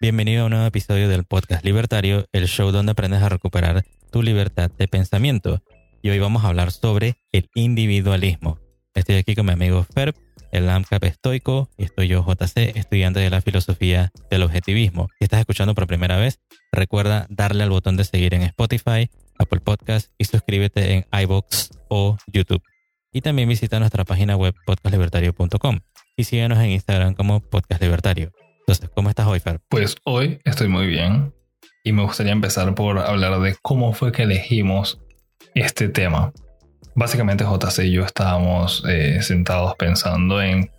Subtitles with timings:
[0.00, 4.22] Bienvenido a un nuevo episodio del podcast Libertario, el show donde aprendes a recuperar tu
[4.22, 5.62] libertad de pensamiento.
[6.02, 8.58] Y hoy vamos a hablar sobre el individualismo.
[8.94, 10.14] Estoy aquí con mi amigo Ferb,
[10.52, 15.08] el AMCAP estoico, y estoy yo, JC, estudiante de la filosofía del objetivismo.
[15.18, 16.40] Si estás escuchando por primera vez,
[16.72, 22.16] recuerda darle al botón de seguir en Spotify, Apple Podcast y suscríbete en iBox o
[22.26, 22.62] YouTube.
[23.12, 25.80] Y también visita nuestra página web podcastlibertario.com
[26.18, 28.32] y síguenos en Instagram como Podcast Libertario.
[28.58, 29.60] Entonces, ¿cómo estás hoy, Fer?
[29.68, 31.32] Pues hoy estoy muy bien
[31.84, 35.00] y me gustaría empezar por hablar de cómo fue que elegimos
[35.54, 36.32] este tema.
[36.96, 40.72] Básicamente JC y yo estábamos eh, sentados pensando en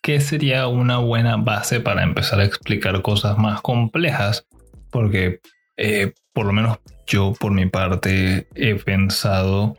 [0.00, 4.46] qué sería una buena base para empezar a explicar cosas más complejas,
[4.90, 5.40] porque
[5.76, 9.76] eh, por lo menos yo por mi parte he pensado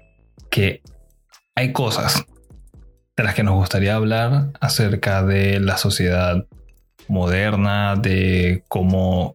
[0.52, 0.84] que
[1.56, 2.28] hay cosas
[3.20, 6.46] de las que nos gustaría hablar acerca de la sociedad
[7.10, 9.34] moderna, de cómo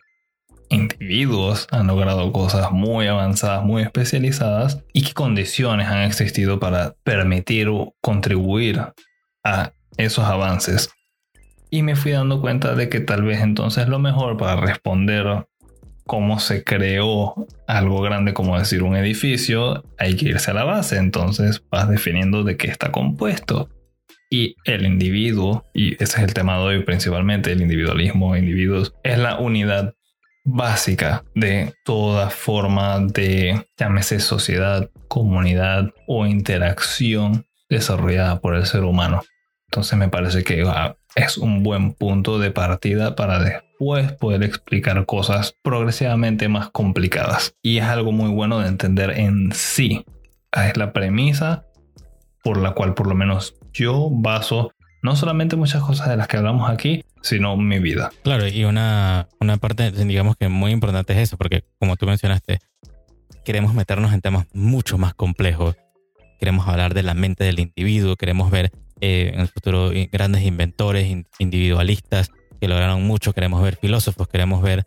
[0.71, 7.69] individuos han logrado cosas muy avanzadas, muy especializadas y qué condiciones han existido para permitir
[7.69, 8.81] o contribuir
[9.45, 10.89] a esos avances.
[11.69, 15.47] Y me fui dando cuenta de que tal vez entonces lo mejor para responder
[16.07, 20.97] cómo se creó algo grande como decir un edificio, hay que irse a la base.
[20.97, 23.69] Entonces vas definiendo de qué está compuesto.
[24.31, 29.19] Y el individuo, y ese es el tema de hoy principalmente, el individualismo, individuos, es
[29.19, 29.95] la unidad
[30.45, 39.23] básica de toda forma de, llámese sociedad, comunidad o interacción desarrollada por el ser humano.
[39.69, 45.05] Entonces me parece que ah, es un buen punto de partida para después poder explicar
[45.07, 47.55] cosas progresivamente más complicadas.
[47.63, 50.05] Y es algo muy bueno de entender en sí.
[50.53, 51.65] Es la premisa
[52.43, 56.39] por la cual por lo menos yo baso no solamente muchas cosas de las que
[56.39, 58.11] hablamos aquí, sino mi vida.
[58.23, 62.59] Claro, y una, una parte, digamos que muy importante es eso, porque como tú mencionaste,
[63.45, 65.77] queremos meternos en temas mucho más complejos.
[66.41, 68.73] Queremos hablar de la mente del individuo, queremos ver
[69.07, 74.87] eh, en el futuro grandes inventores, individualistas que lograron mucho, queremos ver filósofos, queremos ver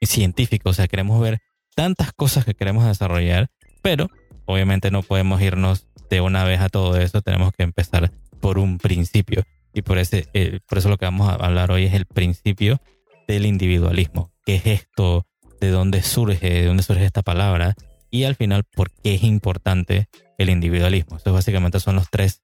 [0.00, 1.38] científicos, o sea, queremos ver
[1.74, 3.50] tantas cosas que queremos desarrollar,
[3.82, 4.08] pero
[4.46, 8.78] obviamente no podemos irnos de una vez a todo eso, tenemos que empezar por un
[8.78, 9.44] principio.
[9.74, 12.80] Y por, ese, eh, por eso lo que vamos a hablar hoy es el principio
[13.26, 14.32] del individualismo.
[14.46, 15.26] ¿Qué es esto?
[15.60, 16.48] ¿De dónde surge?
[16.48, 17.74] ¿De dónde surge esta palabra?
[18.10, 20.08] Y al final, ¿por qué es importante
[20.38, 21.18] el individualismo?
[21.18, 22.42] Estos básicamente son los tres,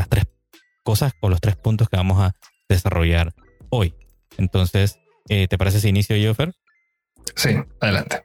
[0.00, 0.24] las tres
[0.82, 2.32] cosas o los tres puntos que vamos a
[2.70, 3.34] desarrollar
[3.68, 3.94] hoy.
[4.38, 6.54] Entonces, eh, ¿te parece ese inicio, Joffer?
[7.36, 7.50] Sí,
[7.80, 8.22] adelante.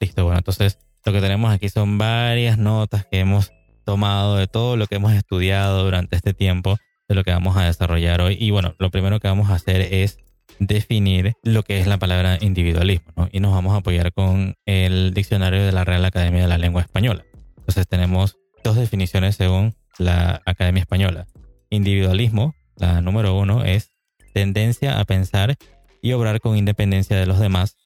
[0.00, 3.52] Listo, bueno, entonces lo que tenemos aquí son varias notas que hemos
[3.84, 6.76] tomado de todo lo que hemos estudiado durante este tiempo,
[7.08, 8.36] de lo que vamos a desarrollar hoy.
[8.40, 10.18] Y bueno, lo primero que vamos a hacer es
[10.58, 13.28] definir lo que es la palabra individualismo, ¿no?
[13.30, 16.82] Y nos vamos a apoyar con el diccionario de la Real Academia de la Lengua
[16.82, 17.24] Española.
[17.58, 21.26] Entonces tenemos dos definiciones según la Academia Española.
[21.70, 23.90] Individualismo, la número uno, es
[24.34, 25.56] tendencia a pensar
[26.02, 27.76] y obrar con independencia de los demás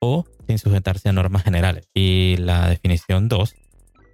[0.00, 1.88] o sin sujetarse a normas generales.
[1.94, 3.54] Y la definición dos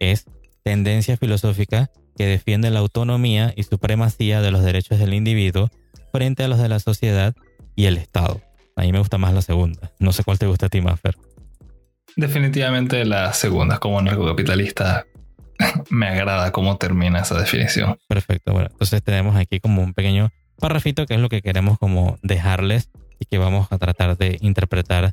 [0.00, 0.26] es
[0.62, 5.70] tendencia filosófica que defiende la autonomía y supremacía de los derechos del individuo
[6.12, 7.34] frente a los de la sociedad
[7.74, 8.40] y el Estado.
[8.76, 9.92] A mí me gusta más la segunda.
[9.98, 11.16] No sé cuál te gusta a ti más, Fer.
[12.16, 13.78] Definitivamente la segunda.
[13.78, 15.06] Como narcocapitalista,
[15.90, 17.98] me agrada cómo termina esa definición.
[18.08, 18.52] Perfecto.
[18.52, 22.90] Bueno, entonces tenemos aquí como un pequeño parrafito que es lo que queremos como dejarles
[23.18, 25.12] y que vamos a tratar de interpretar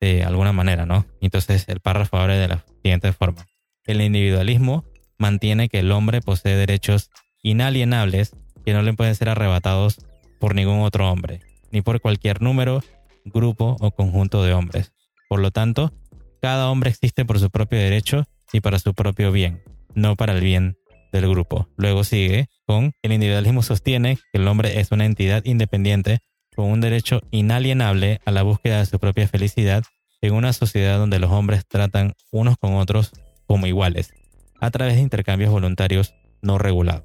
[0.00, 1.06] de alguna manera, ¿no?
[1.20, 3.46] Entonces el párrafo abre de la siguiente forma.
[3.84, 4.84] El individualismo
[5.18, 7.10] mantiene que el hombre posee derechos
[7.42, 9.98] inalienables que no le pueden ser arrebatados
[10.40, 12.82] por ningún otro hombre, ni por cualquier número,
[13.24, 14.92] grupo o conjunto de hombres.
[15.28, 15.92] Por lo tanto,
[16.40, 19.62] cada hombre existe por su propio derecho y para su propio bien,
[19.94, 20.76] no para el bien
[21.12, 21.68] del grupo.
[21.76, 26.20] Luego sigue con el individualismo sostiene que el hombre es una entidad independiente
[26.54, 29.82] con un derecho inalienable a la búsqueda de su propia felicidad
[30.20, 33.10] en una sociedad donde los hombres tratan unos con otros
[33.46, 34.12] como iguales
[34.60, 37.04] a través de intercambios voluntarios no regulados.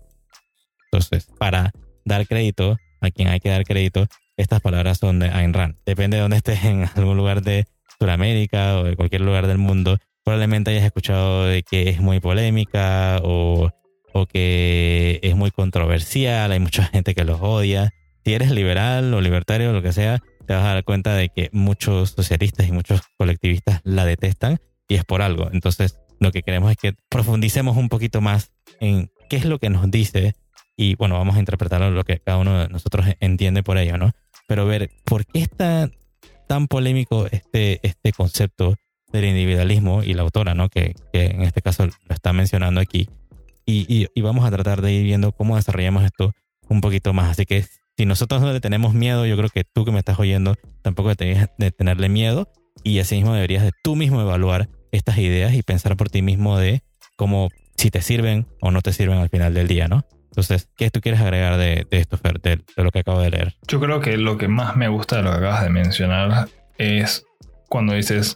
[0.86, 1.72] Entonces, para
[2.06, 4.08] dar crédito a quien hay que dar crédito,
[4.38, 5.76] estas palabras son de Ayn Rand.
[5.86, 7.66] Depende de dónde estés en algún lugar de
[8.00, 13.22] Sudamérica o de cualquier lugar del mundo, probablemente hayas escuchado de que es muy polémica
[13.24, 13.72] o,
[14.14, 17.94] o que es muy controversial, hay mucha gente que los odia.
[18.26, 21.30] Si eres liberal o libertario o lo que sea, te vas a dar cuenta de
[21.30, 24.58] que muchos socialistas y muchos colectivistas la detestan
[24.90, 25.48] y es por algo.
[25.54, 28.52] Entonces, lo que queremos es que profundicemos un poquito más
[28.82, 30.34] en qué es lo que nos dice
[30.76, 34.12] y bueno, vamos a interpretarlo lo que cada uno de nosotros entiende por ello, ¿no?
[34.46, 35.90] pero ver por qué está
[36.50, 38.76] tan polémico este, este concepto
[39.12, 40.70] del individualismo y la autora, ¿no?
[40.70, 43.10] Que, que en este caso lo está mencionando aquí.
[43.66, 46.32] Y, y, vamos a tratar de ir viendo cómo desarrollamos esto
[46.70, 47.32] un poquito más.
[47.32, 47.66] Así que
[47.98, 51.14] si nosotros no le tenemos miedo, yo creo que tú que me estás oyendo tampoco
[51.14, 52.50] deberías de tenerle miedo
[52.84, 56.58] y así mismo deberías de tú mismo evaluar estas ideas y pensar por ti mismo
[56.58, 56.82] de
[57.18, 60.06] cómo si te sirven o no te sirven al final del día, ¿no?
[60.38, 63.56] Entonces, ¿qué tú quieres agregar de, esto, Fer, de, lo que acabo de leer?
[63.68, 67.26] Yo creo que lo que más me gusta de lo que acabas de mencionar es
[67.68, 68.36] cuando dices,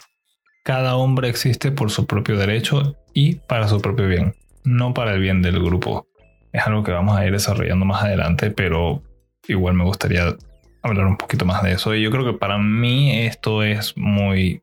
[0.63, 5.19] cada hombre existe por su propio derecho y para su propio bien, no para el
[5.19, 6.07] bien del grupo.
[6.53, 9.01] Es algo que vamos a ir desarrollando más adelante, pero
[9.47, 10.35] igual me gustaría
[10.83, 11.95] hablar un poquito más de eso.
[11.95, 14.61] Y yo creo que para mí esto es muy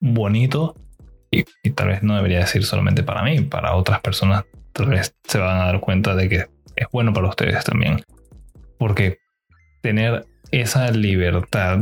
[0.00, 0.74] bonito
[1.30, 5.38] y, tal vez no debería decir solamente para mí, para otras personas tal vez se
[5.38, 6.46] van a dar cuenta de que
[6.76, 8.02] es bueno para ustedes también.
[8.78, 9.18] Porque
[9.82, 11.80] tener esa libertad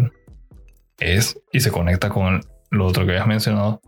[0.98, 2.40] es, y se conecta con
[2.76, 3.80] lo otro que habías mencionado,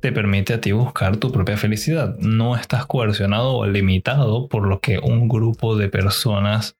[0.00, 2.16] te permite a ti buscar tu propia felicidad.
[2.18, 6.76] No estás coercionado o limitado por lo que un grupo de personas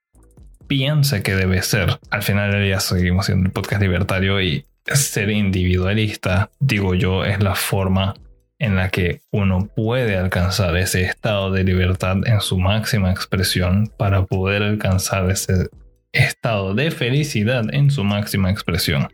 [0.66, 1.98] piensa que debe ser.
[2.10, 7.54] Al final ya seguimos siendo el podcast libertario y ser individualista, digo yo, es la
[7.54, 8.14] forma
[8.58, 14.24] en la que uno puede alcanzar ese estado de libertad en su máxima expresión para
[14.24, 15.68] poder alcanzar ese
[16.12, 19.08] estado de felicidad en su máxima expresión.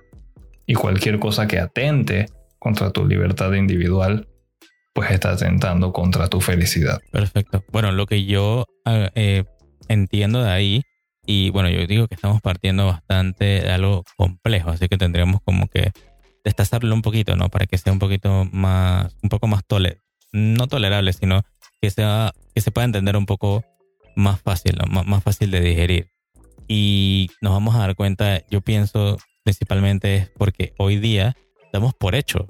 [0.68, 2.26] Y cualquier cosa que atente
[2.58, 4.28] contra tu libertad individual,
[4.92, 7.00] pues está atentando contra tu felicidad.
[7.10, 7.64] Perfecto.
[7.72, 9.44] Bueno, lo que yo ah, eh,
[9.88, 10.82] entiendo de ahí,
[11.24, 15.68] y bueno, yo digo que estamos partiendo bastante de algo complejo, así que tendríamos como
[15.68, 15.90] que
[16.44, 17.48] destazarlo un poquito, ¿no?
[17.48, 21.44] Para que sea un poquito más, un poco más tolerable, no tolerable, sino
[21.80, 23.64] que sea, que se pueda entender un poco
[24.16, 25.04] más fácil, ¿no?
[25.04, 26.10] más, fácil de digerir.
[26.66, 29.16] Y nos vamos a dar cuenta, yo pienso
[29.48, 31.34] principalmente es porque hoy día
[31.72, 32.46] damos por hecho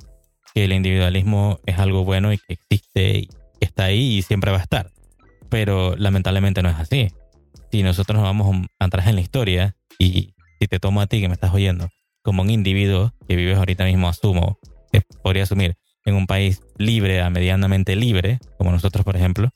[0.52, 4.50] que el individualismo es algo bueno y que existe y que está ahí y siempre
[4.50, 4.90] va a estar.
[5.48, 7.12] Pero lamentablemente no es así.
[7.70, 11.28] Si nosotros nos vamos atrás en la historia y si te tomo a ti que
[11.28, 11.88] me estás oyendo
[12.22, 14.58] como un individuo que vives ahorita mismo, asumo,
[14.90, 19.50] que podría asumir en un país libre a medianamente libre, como nosotros, por ejemplo,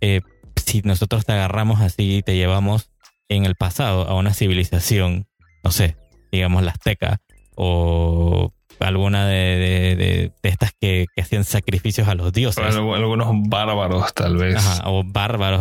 [0.00, 0.22] eh,
[0.56, 2.90] si nosotros te agarramos así y te llevamos
[3.28, 5.26] en el pasado a una civilización,
[5.62, 5.96] no sé,
[6.30, 7.20] digamos la azteca
[7.54, 12.64] o alguna de, estas que, hacían sacrificios a los dioses.
[12.64, 14.56] algunos bárbaros, tal vez.
[14.84, 15.60] o bárbaros.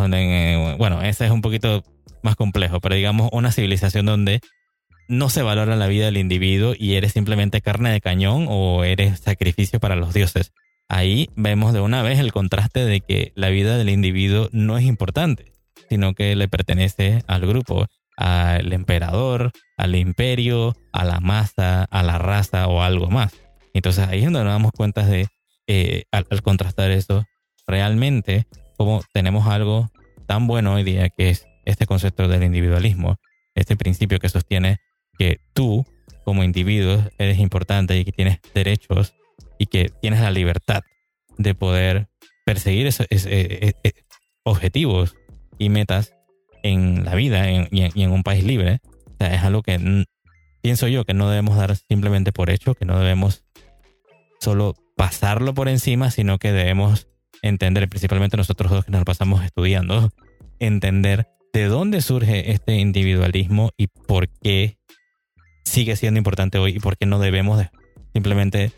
[0.77, 1.83] bueno, ese es un poquito
[2.23, 4.41] más complejo, pero digamos una civilización donde
[5.07, 9.19] no se valora la vida del individuo y eres simplemente carne de cañón o eres
[9.19, 10.51] sacrificio para los dioses.
[10.89, 14.85] Ahí vemos de una vez el contraste de que la vida del individuo no es
[14.85, 15.53] importante,
[15.89, 17.87] sino que le pertenece al grupo,
[18.17, 23.33] al emperador, al imperio, a la masa, a la raza o algo más.
[23.73, 25.27] Entonces ahí es donde nos damos cuenta de,
[25.67, 27.23] eh, al, contrastar eso,
[27.67, 29.89] realmente como tenemos algo
[30.25, 33.17] tan bueno hoy día que es este concepto del individualismo,
[33.55, 34.77] este principio que sostiene
[35.17, 35.85] que tú
[36.25, 39.13] como individuo eres importante y que tienes derechos
[39.59, 40.81] y que tienes la libertad
[41.37, 42.07] de poder
[42.45, 43.91] perseguir esos, eh, eh,
[44.43, 45.15] objetivos
[45.57, 46.16] y metas
[46.67, 48.79] en la vida y, en, un país libre.
[48.85, 50.05] O sea, es algo que
[50.61, 53.43] pienso yo que no debemos dar simplemente por hecho, que no debemos
[54.39, 57.07] solo pasarlo por encima, sino que debemos
[57.41, 60.11] entender, principalmente nosotros dos que nos pasamos estudiando,
[60.59, 64.77] entender de dónde surge este individualismo y por qué
[65.63, 67.63] sigue siendo importante hoy y por qué no debemos
[68.13, 68.71] simplemente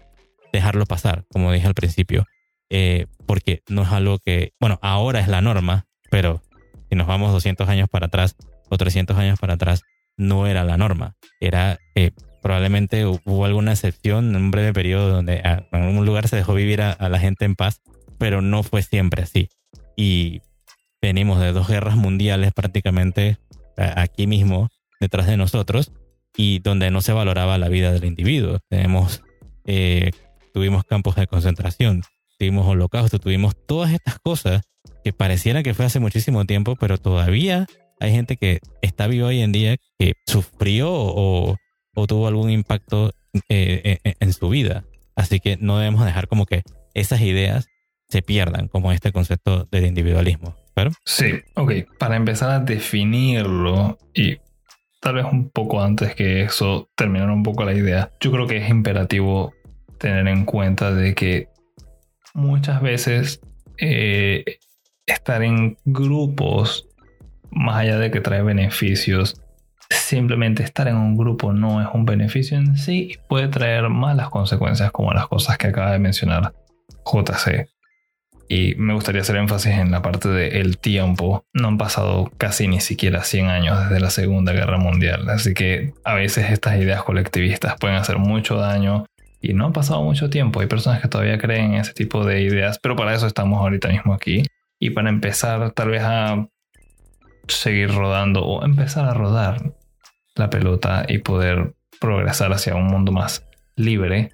[0.51, 2.25] dejarlo pasar, como dije al principio,
[2.69, 6.41] eh, porque no es algo que, bueno, ahora es la norma, pero
[6.89, 8.36] si nos vamos 200 años para atrás
[8.69, 9.84] o 300 años para atrás,
[10.17, 11.15] no era la norma.
[11.39, 16.36] Era eh, probablemente hubo alguna excepción en un breve periodo donde en algún lugar se
[16.36, 17.81] dejó vivir a, la gente en paz,
[18.17, 19.50] pero no fue siempre así.
[19.96, 20.41] Y
[21.01, 23.38] venimos de dos guerras mundiales prácticamente
[23.77, 24.69] aquí mismo
[25.00, 25.93] detrás de nosotros
[26.36, 28.60] y donde no se valoraba la vida del individuo.
[28.69, 29.24] Tenemos,
[29.65, 30.12] eh,
[30.53, 32.03] tuvimos campos de concentración,
[32.39, 34.62] tuvimos holocausto, tuvimos todas estas cosas
[35.03, 37.67] que pareciera que fue hace muchísimo tiempo, pero todavía
[38.00, 41.58] hay gente que está viva hoy en día que sufrió o,
[41.93, 43.12] o tuvo algún impacto
[43.50, 44.86] eh, en, su vida.
[45.15, 47.67] Así que no debemos dejar como que esas ideas
[48.08, 50.55] se pierdan, como este concepto del individualismo.
[50.74, 50.91] ¿Pero?
[51.05, 51.74] Sí, ok.
[52.00, 54.38] Para empezar a definirlo y
[55.01, 58.58] tal vez un poco antes que eso, terminar un poco la idea, yo creo que
[58.58, 59.53] es imperativo
[60.00, 61.50] tener en cuenta de que
[62.33, 63.41] muchas veces
[63.77, 64.43] eh,
[65.05, 66.88] estar en grupos,
[67.51, 69.41] más allá de que trae beneficios,
[69.89, 74.29] simplemente estar en un grupo no es un beneficio en sí y puede traer malas
[74.29, 76.53] consecuencias como las cosas que acaba de mencionar
[77.05, 77.67] JC.
[78.51, 81.45] Y me gustaría hacer énfasis en la parte del tiempo.
[81.53, 85.29] No han pasado casi ni siquiera 100 años desde la Segunda Guerra Mundial.
[85.29, 89.05] Así que a veces estas ideas colectivistas pueden hacer mucho daño.
[89.41, 90.60] Y no ha pasado mucho tiempo.
[90.60, 92.79] Hay personas que todavía creen en ese tipo de ideas.
[92.79, 94.43] Pero para eso estamos ahorita mismo aquí.
[94.79, 96.48] Y para empezar tal vez a
[97.48, 99.74] seguir rodando o empezar a rodar
[100.36, 104.31] la pelota y poder progresar hacia un mundo más libre.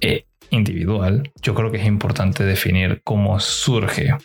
[0.00, 4.16] Eh, individual, yo creo que es importante definir cómo surge.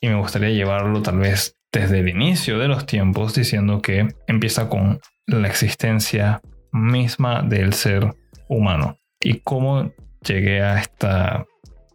[0.00, 4.68] Y me gustaría llevarlo tal vez desde el inicio de los tiempos diciendo que empieza
[4.68, 6.40] con la existencia
[6.72, 8.14] misma del ser
[8.48, 8.98] humano.
[9.20, 9.92] Y cómo
[10.26, 11.46] llegué a esta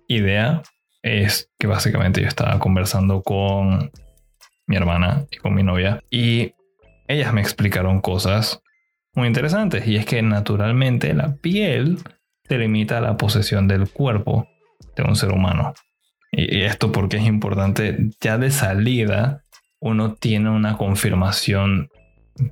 [0.07, 0.61] idea
[1.01, 3.91] es que básicamente yo estaba conversando con
[4.67, 6.53] mi hermana y con mi novia y
[7.07, 8.61] ellas me explicaron cosas
[9.13, 11.97] muy interesantes y es que naturalmente la piel
[12.57, 14.47] limita la posesión del cuerpo
[14.95, 15.73] de un ser humano.
[16.31, 19.43] Y esto porque es importante, ya de salida
[19.79, 21.89] uno tiene una confirmación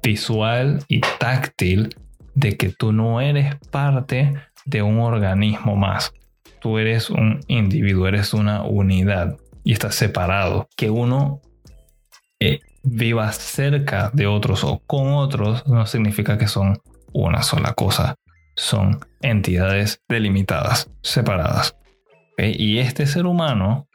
[0.03, 1.95] visual y táctil
[2.33, 4.33] de que tú no eres parte
[4.65, 6.13] de un organismo más.
[6.59, 10.67] Tú eres un individuo, eres una unidad y estás separado.
[10.75, 11.41] Que uno
[12.39, 16.79] eh, viva cerca de otros o con otros no significa que son
[17.13, 18.15] una sola cosa
[18.59, 21.75] son entidades delimitadas, separadas.
[22.37, 23.87] Y este ser humano,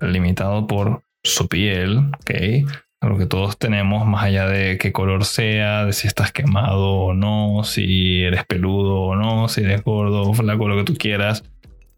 [0.00, 2.64] limitado por su piel, ¿okay?
[3.08, 7.14] Lo que todos tenemos, más allá de qué color sea, de si estás quemado o
[7.14, 11.44] no, si eres peludo o no, si eres gordo o flaco, lo que tú quieras.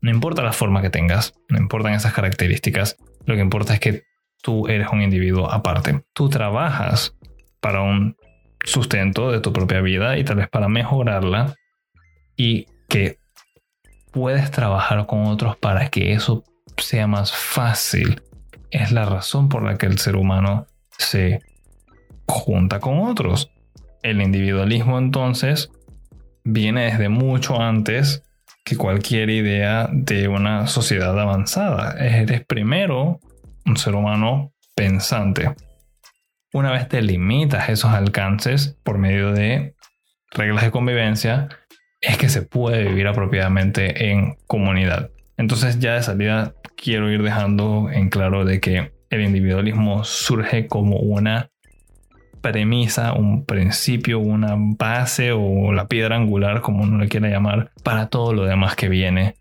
[0.01, 2.97] No importa la forma que tengas, no importan esas características,
[3.27, 4.03] lo que importa es que
[4.43, 6.05] tú eres un individuo aparte.
[6.13, 7.15] Tú trabajas
[7.61, 8.17] para un
[8.65, 11.55] sustento de tu propia vida y tal vez para mejorarla
[12.37, 13.19] y que
[14.11, 16.45] puedes trabajar con otros para que eso
[16.79, 18.23] sea más fácil.
[18.71, 20.67] Es la razón por la que el ser humano
[20.99, 21.41] se
[22.27, 23.51] junta con otros.
[24.03, 25.71] El individualismo entonces
[26.45, 28.23] viene desde mucho antes
[28.65, 31.97] que cualquier idea de una sociedad avanzada.
[31.99, 33.21] Eres primero
[33.67, 35.55] un ser humano pensante.
[36.53, 39.75] Una vez te limitas esos alcances por medio de
[40.31, 41.49] reglas de convivencia,
[42.01, 45.11] es que se puede vivir apropiadamente en comunidad.
[45.37, 50.97] Entonces ya de salida quiero ir dejando en claro de que el individualismo surge como
[50.97, 51.51] una
[52.41, 58.09] premisa, un principio, una base o la piedra angular, como uno le quiera llamar, para
[58.09, 59.37] todo lo demás que viene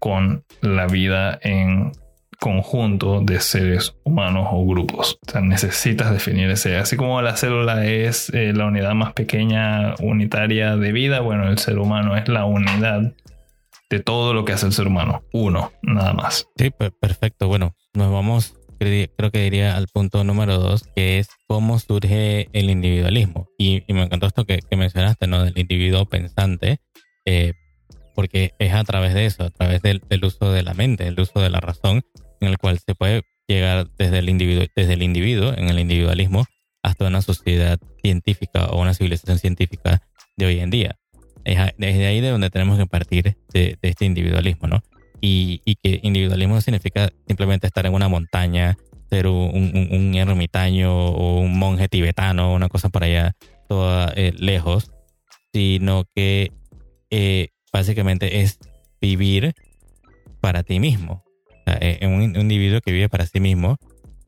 [0.00, 1.92] con la vida en
[2.40, 5.18] conjunto de seres humanos o grupos.
[5.26, 6.76] O sea, necesitas definir ese.
[6.76, 11.58] Así como la célula es eh, la unidad más pequeña unitaria de vida, bueno, el
[11.58, 13.14] ser humano es la unidad
[13.90, 15.22] de todo lo que hace el ser humano.
[15.32, 16.48] Uno, nada más.
[16.56, 16.70] Sí,
[17.00, 17.48] perfecto.
[17.48, 18.56] Bueno, nos vamos,
[19.16, 23.48] creo que diría al punto número dos, que es cómo surge el individualismo.
[23.58, 25.44] Y, me encantó esto que, mencionaste, ¿no?
[25.44, 26.78] Del individuo pensante.
[27.26, 27.54] Eh,
[28.14, 31.40] porque es a través de eso, a través del, uso de la mente, el uso
[31.40, 32.02] de la razón,
[32.40, 36.46] en el cual se puede llegar desde el individuo, desde el individuo en el individualismo
[36.82, 40.02] hasta una sociedad científica o una civilización científica
[40.36, 40.96] de hoy en día.
[41.44, 44.82] Es desde ahí de donde tenemos que partir de, este individualismo, ¿no?
[45.26, 48.76] Y, que individualismo significa simplemente estar en una montaña,
[49.08, 53.34] ser un, ermitaño o un monje tibetano, una cosa por allá,
[53.66, 54.90] toda eh, lejos,
[55.54, 56.52] sino que
[57.08, 58.58] eh, básicamente es
[59.00, 59.54] vivir
[60.40, 61.24] para ti mismo,
[61.66, 63.78] eh, en un, individuo que vive para sí mismo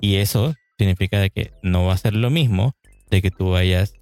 [0.01, 2.75] y eso significa de que no va a ser lo mismo
[3.11, 3.93] de que tú vayas,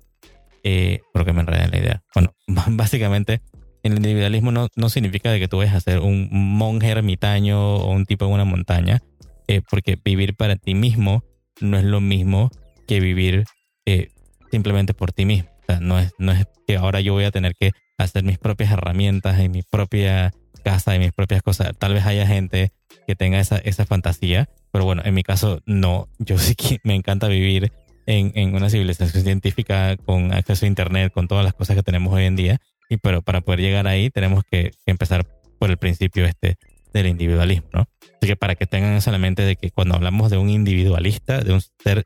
[0.63, 2.03] eh, porque me enredé en la idea.
[2.15, 2.35] Bueno,
[2.69, 3.41] básicamente
[3.85, 7.91] el individualismo no, no, significa de que tú vayas a ser un monje ermitaño o
[7.91, 9.03] un tipo en una montaña,
[9.47, 11.23] eh, porque vivir para ti mismo
[11.61, 12.51] no es lo mismo
[12.89, 13.45] que vivir
[13.85, 14.09] eh,
[14.51, 15.51] simplemente por ti mismo.
[15.61, 18.39] O sea, no es, no es que ahora yo voy a tener que hacer mis
[18.39, 20.33] propias herramientas en mi propia
[20.65, 21.77] casa y mis propias cosas.
[21.79, 22.73] Tal vez haya gente
[23.07, 26.09] que tenga esa, esa fantasía, pero bueno, en mi caso no.
[26.19, 27.71] Yo sí que me encanta vivir
[28.07, 32.13] en, en, una civilización científica con acceso a Internet, con todas las cosas que tenemos
[32.15, 32.61] hoy en día.
[32.95, 35.27] Y pero para poder llegar ahí tenemos que, empezar
[35.59, 36.57] por el principio este
[36.93, 37.89] del individualismo, ¿no?
[38.01, 41.53] Así que para que tengan esa mente de que cuando hablamos de un individualista, de
[41.53, 42.05] un ser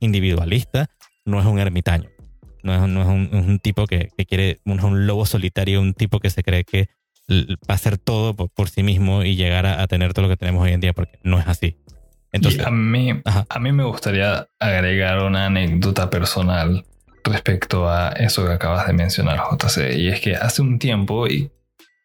[0.00, 0.88] individualista,
[1.24, 2.08] no es un ermitaño.
[2.64, 5.80] No es, no es un, un, tipo que, que quiere, no es un lobo solitario,
[5.80, 6.88] un tipo que se cree que
[7.30, 10.64] va a hacer todo por, sí mismo y llegar a, tener todo lo que tenemos
[10.64, 11.76] hoy en día, porque no es así.
[12.32, 16.84] Entonces, a, mí, a mí me gustaría agregar una anécdota personal
[17.26, 19.96] respecto a eso que acabas de mencionar, JC.
[19.96, 21.50] Y es que hace un tiempo, y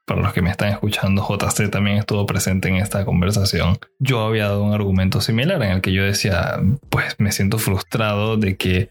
[0.06, 4.46] para los que me están escuchando, JC también estuvo presente en esta conversación, yo había
[4.46, 6.60] dado un argumento similar en el que yo decía,
[6.90, 8.90] pues me siento frustrado de que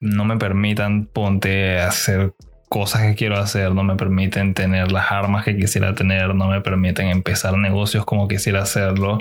[0.00, 2.34] no me permitan ponte a hacer
[2.68, 6.60] cosas que quiero hacer, no me permiten tener las armas que quisiera tener, no me
[6.60, 9.18] permiten empezar negocios como quisiera hacerlo.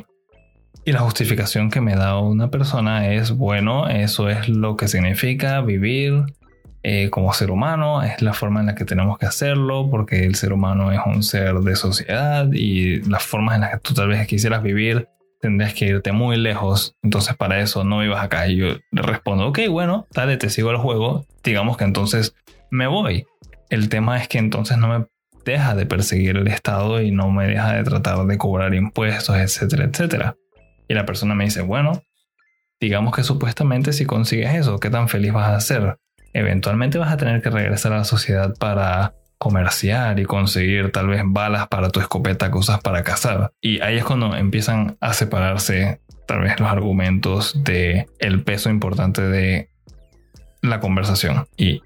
[0.85, 5.61] Y la justificación que me da una persona es, bueno, eso es lo que significa
[5.61, 6.23] vivir
[6.83, 10.35] eh, como ser humano, es la forma en la que tenemos que hacerlo, porque el
[10.35, 14.07] ser humano es un ser de sociedad y las formas en las que tú tal
[14.07, 15.07] vez quisieras vivir
[15.41, 16.95] tendrías que irte muy lejos.
[17.03, 18.47] Entonces para eso no ibas acá.
[18.47, 21.25] Y yo le respondo, ok, bueno, dale, te sigo el juego.
[21.43, 22.35] Digamos que entonces
[22.71, 23.25] me voy.
[23.69, 25.05] El tema es que entonces no me
[25.45, 29.85] deja de perseguir el Estado y no me deja de tratar de cobrar impuestos, etcétera,
[29.85, 30.35] etcétera.
[30.87, 32.03] Y la persona me dice, bueno,
[32.79, 35.97] digamos que supuestamente si consigues eso, ¿qué tan feliz vas a ser?
[36.33, 41.21] Eventualmente vas a tener que regresar a la sociedad para comerciar y conseguir tal vez
[41.25, 43.51] balas para tu escopeta usas para cazar.
[43.61, 49.21] Y ahí es cuando empiezan a separarse tal vez los argumentos de el peso importante
[49.21, 49.69] de
[50.61, 51.47] la conversación.
[51.55, 51.81] Y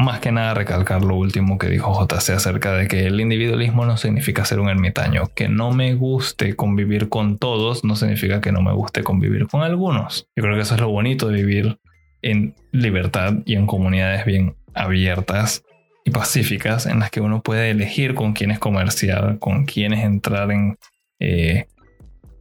[0.00, 3.96] más que nada recalcar lo último que dijo JC acerca de que el individualismo no
[3.96, 5.30] significa ser un ermitaño.
[5.34, 9.62] Que no me guste convivir con todos no significa que no me guste convivir con
[9.62, 10.28] algunos.
[10.34, 11.78] Yo creo que eso es lo bonito de vivir
[12.22, 15.64] en libertad y en comunidades bien abiertas
[16.04, 20.78] y pacíficas en las que uno puede elegir con quiénes comerciar, con quiénes entrar en
[21.18, 21.66] eh,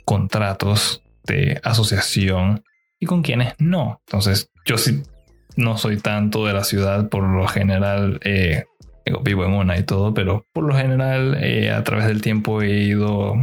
[0.05, 2.63] contratos de asociación
[2.99, 4.01] y con quiénes no.
[4.05, 5.03] Entonces, yo sí
[5.59, 8.63] no soy tanto de la ciudad, por lo general eh,
[9.23, 12.83] vivo en una y todo, pero por lo general eh, a través del tiempo he
[12.83, 13.35] ido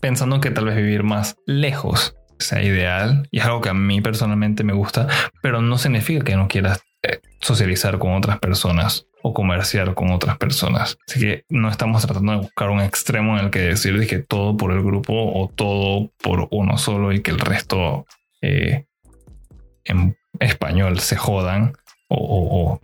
[0.00, 4.00] pensando que tal vez vivir más lejos sea ideal y es algo que a mí
[4.00, 5.08] personalmente me gusta,
[5.42, 10.36] pero no significa que no quieras eh, socializar con otras personas o comerciar con otras
[10.36, 10.96] personas.
[11.08, 14.56] Así que no estamos tratando de buscar un extremo en el que decir que todo
[14.56, 18.06] por el grupo o todo por uno solo y que el resto
[18.42, 21.74] en español se jodan
[22.08, 22.80] o,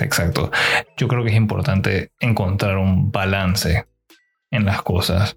[0.00, 0.50] exacto.
[0.96, 3.86] Yo creo que es importante encontrar un balance
[4.50, 5.36] en las cosas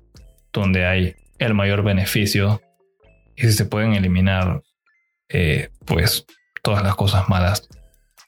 [0.51, 2.61] donde hay el mayor beneficio
[3.35, 4.61] y si se pueden eliminar
[5.29, 6.25] eh, pues
[6.61, 7.67] todas las cosas malas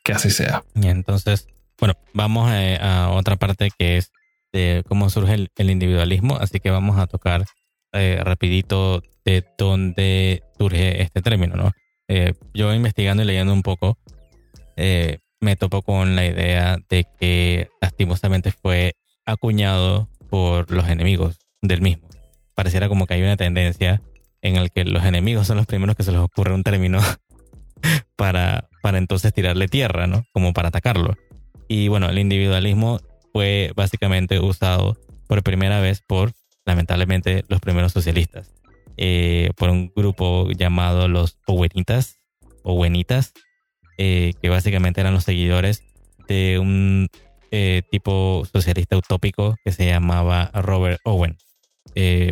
[0.03, 0.63] que así sea.
[0.75, 1.47] Y entonces,
[1.79, 4.11] bueno, vamos a, otra parte que es
[4.53, 7.45] de cómo surge el, individualismo, así que vamos a tocar
[7.93, 11.71] eh, rapidito de dónde surge este término, ¿no?
[12.07, 13.97] Eh, yo investigando y leyendo un poco,
[14.75, 21.81] eh, me topo con la idea de que lastimosamente fue acuñado por los enemigos del
[21.81, 22.07] mismo.
[22.55, 24.01] Pareciera como que hay una tendencia
[24.41, 26.99] en el que los enemigos son los primeros que se les ocurre un término
[28.15, 30.25] para, para entonces tirarle tierra, ¿no?
[30.31, 31.15] Como para atacarlo.
[31.67, 32.99] Y bueno, el individualismo
[33.33, 36.33] fue básicamente usado por primera vez por,
[36.65, 38.53] lamentablemente, los primeros socialistas.
[38.99, 42.19] Eh, por un grupo llamado los Owenitas,
[42.63, 43.31] Owenitas
[43.99, 45.83] eh, que básicamente eran los seguidores
[46.27, 47.07] de un
[47.51, 51.37] eh, tipo socialista utópico que se llamaba Robert Owen.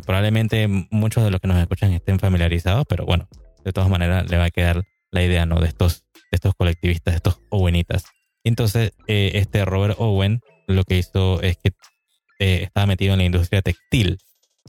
[0.05, 3.27] probablemente muchos de los que nos escuchan estén familiarizados, pero bueno,
[3.63, 5.59] de todas maneras le va a quedar la idea ¿no?
[5.59, 8.05] de, estos, de estos colectivistas, de estos Owenitas.
[8.43, 11.73] Entonces, este Robert Owen lo que hizo es que
[12.39, 14.17] estaba metido en la industria textil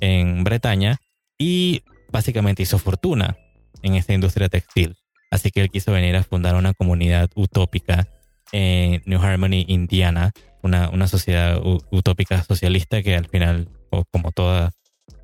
[0.00, 0.98] en Bretaña
[1.38, 3.37] y básicamente hizo fortuna
[3.83, 4.96] en esta industria textil.
[5.31, 8.09] Así que él quiso venir a fundar una comunidad utópica
[8.53, 13.68] en New Harmony, Indiana, una, una sociedad utópica socialista que al final,
[14.11, 14.72] como toda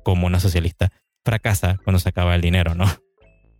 [0.03, 0.91] comuna socialista,
[1.23, 2.85] fracasa cuando se acaba el dinero, ¿no?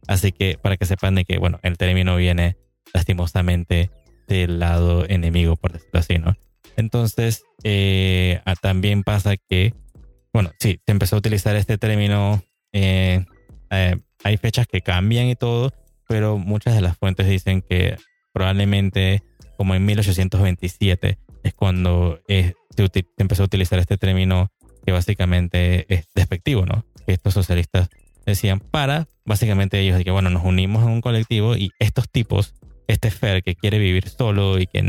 [0.07, 2.57] Así que para que sepan de que, bueno, el término viene
[2.93, 3.89] lastimosamente
[4.27, 6.35] del lado enemigo, por decirlo así, ¿no?
[6.75, 9.73] Entonces, eh, también pasa que,
[10.33, 12.43] bueno, sí, se empezó a utilizar este término
[12.73, 13.23] eh,
[13.69, 15.71] eh, hay fechas que cambian y todo,
[16.07, 17.97] pero muchas de las fuentes dicen que
[18.33, 19.23] probablemente
[19.57, 22.55] como en 1827 es cuando se,
[23.17, 24.51] empezó a utilizar este término
[24.85, 26.85] que básicamente es despectivo, ¿no?
[27.05, 27.89] Que estos socialistas
[28.25, 32.55] decían para, básicamente ellos de que, bueno, nos unimos en un colectivo y estos tipos,
[32.87, 34.79] este Fer que quiere vivir solo y que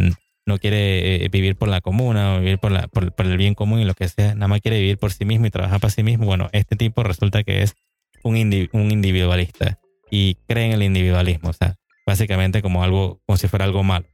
[0.47, 3.81] no quiere eh, vivir por la comuna o vivir por, la, por, el bien común
[3.81, 6.03] y lo que sea, nada más quiere vivir por sí mismo y trabajar para sí
[6.03, 6.27] mismo.
[6.27, 7.75] Bueno, este tipo resulta que es
[8.23, 8.37] un,
[8.73, 9.79] un individualista
[10.11, 11.77] y cree en el individualismo, o sea,
[12.07, 14.07] básicamente como algo, como si fuera algo malo.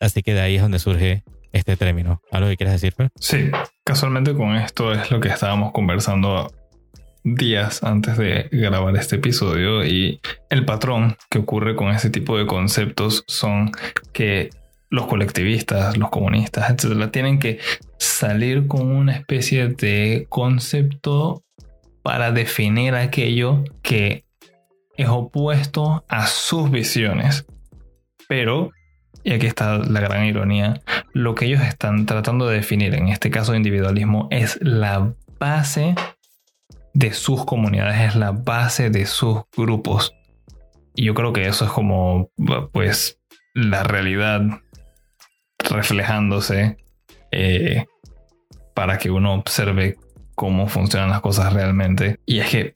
[0.00, 2.22] Así que de ahí es donde surge este término.
[2.30, 3.10] ¿Algo que quieres decir, Fer?
[3.20, 3.50] Sí,
[3.84, 6.52] casualmente con esto es lo que estábamos conversando
[7.24, 12.46] días antes de grabar este episodio y el patrón que ocurre con ese tipo de
[12.46, 13.72] conceptos son
[14.12, 14.50] que
[14.90, 17.58] los colectivistas, los comunistas, etcétera, tienen que
[17.98, 21.44] salir con una especie de concepto
[22.02, 24.24] para definir aquello que
[24.96, 27.46] es opuesto a sus visiones.
[28.28, 28.70] Pero,
[29.24, 30.80] y aquí está la gran ironía,
[31.12, 35.94] lo que ellos están tratando de definir, en este caso de individualismo, es la base
[36.94, 40.14] de sus comunidades, es la base de sus grupos.
[40.94, 42.30] Y yo creo que eso es como,
[42.72, 43.20] pues,
[43.54, 44.40] la realidad
[45.70, 46.76] reflejándose
[47.30, 47.84] eh,
[48.74, 49.96] para que uno observe
[50.34, 52.20] cómo funcionan las cosas realmente.
[52.26, 52.74] Y es que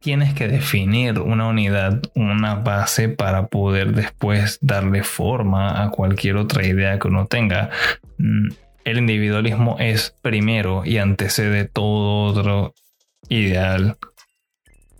[0.00, 6.66] tienes que definir una unidad, una base para poder después darle forma a cualquier otra
[6.66, 7.70] idea que uno tenga.
[8.18, 8.48] Mm,
[8.84, 12.74] el individualismo es primero y antecede todo otro
[13.28, 13.98] ideal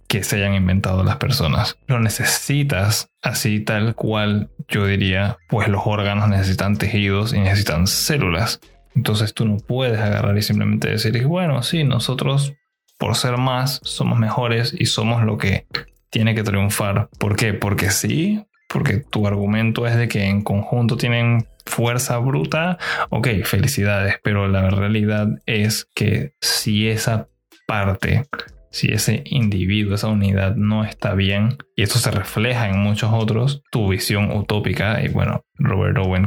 [0.09, 1.77] que se hayan inventado las personas.
[1.87, 8.61] Lo necesitas así tal cual yo diría, pues los órganos necesitan tejidos y necesitan células.
[8.95, 12.55] Entonces tú no puedes agarrar y simplemente decir, bueno, sí, nosotros
[12.99, 15.67] por ser más somos mejores y somos lo que
[16.11, 17.09] tiene que triunfar.
[17.19, 17.55] ¿Por qué?
[17.55, 22.79] Porque sí, porque tu argumento es de que en conjunto tienen fuerza bruta.
[23.11, 27.29] Ok, felicidades, pero la realidad es que si esa
[27.67, 28.25] parte
[28.71, 33.63] si ese individuo, esa unidad no está bien, y esto se refleja en muchos otros,
[33.71, 36.27] tu visión utópica, y bueno, Robert Owen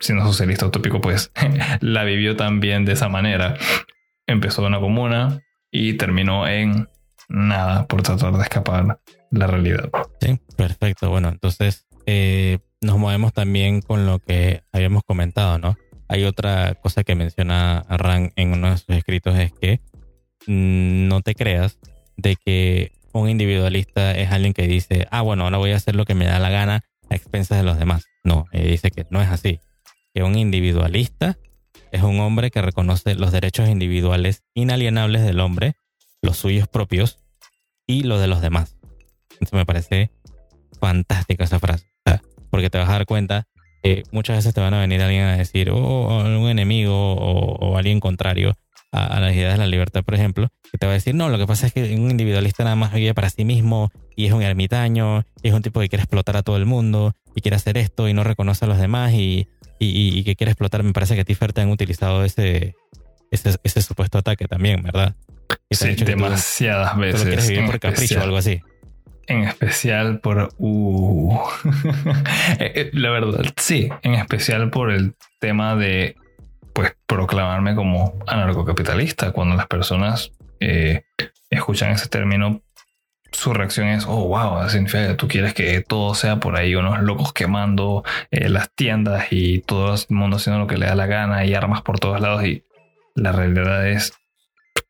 [0.00, 1.32] siendo socialista utópico, pues
[1.80, 3.56] la vivió también de esa manera.
[4.26, 6.88] Empezó en una comuna y terminó en
[7.28, 9.90] nada por tratar de escapar la realidad.
[10.20, 11.10] Sí, perfecto.
[11.10, 15.76] Bueno, entonces eh, nos movemos también con lo que habíamos comentado, ¿no?
[16.08, 19.80] Hay otra cosa que menciona Ran en uno de sus escritos, es que
[20.46, 21.78] no te creas
[22.16, 26.04] de que un individualista es alguien que dice, ah, bueno, ahora voy a hacer lo
[26.04, 28.06] que me da la gana a expensas de los demás.
[28.24, 29.60] No, dice que no es así.
[30.12, 31.38] Que un individualista
[31.92, 35.74] es un hombre que reconoce los derechos individuales inalienables del hombre,
[36.22, 37.18] los suyos propios
[37.86, 38.76] y los de los demás.
[39.32, 40.10] Entonces me parece
[40.80, 41.86] fantástica esa frase.
[42.50, 43.46] porque te vas a dar cuenta
[43.82, 48.00] que muchas veces te van a venir alguien a decir, oh, un enemigo o alguien
[48.00, 48.56] contrario
[48.94, 51.38] a, las ideas de la libertad, por ejemplo, que te va a decir, no, lo
[51.38, 54.42] que pasa es que un individualista nada más vive para sí mismo y es un
[54.42, 57.76] ermitaño, y es un tipo que quiere explotar a todo el mundo y quiere hacer
[57.76, 59.48] esto y no reconoce a los demás y,
[59.80, 60.82] y, que quiere explotar.
[60.84, 62.74] Me parece que a ti, Fer, te han utilizado ese,
[63.30, 65.16] ese, ese supuesto ataque también, ¿verdad?
[65.70, 67.22] sí, demasiadas veces.
[67.22, 68.60] Tú quieres vivir por capricho o algo así.
[69.26, 70.50] En especial por...
[70.58, 71.36] Uh,
[72.60, 76.14] eh, eh, la verdad, sí, en especial por el tema de
[76.74, 79.32] pues proclamarme como anarcocapitalista.
[79.32, 81.04] Cuando las personas eh,
[81.48, 82.60] escuchan ese término,
[83.32, 87.32] su reacción es, oh, wow, significa tú quieres que todo sea por ahí, unos locos
[87.32, 91.44] quemando eh, las tiendas y todo el mundo haciendo lo que le da la gana
[91.46, 92.44] y armas por todos lados.
[92.44, 92.64] Y
[93.14, 94.12] la realidad es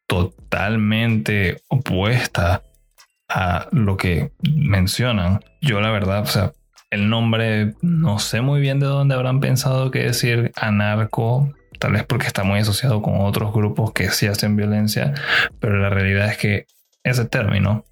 [0.06, 2.62] totalmente opuesta
[3.28, 5.44] a lo que mencionan.
[5.60, 6.52] Yo la verdad, o sea,
[6.90, 12.04] el nombre no sé muy bien de dónde habrán pensado que decir anarco tal vez
[12.04, 15.14] porque está muy asociado con otros grupos que sí hacen violencia,
[15.60, 16.66] pero la realidad es que
[17.02, 17.84] ese término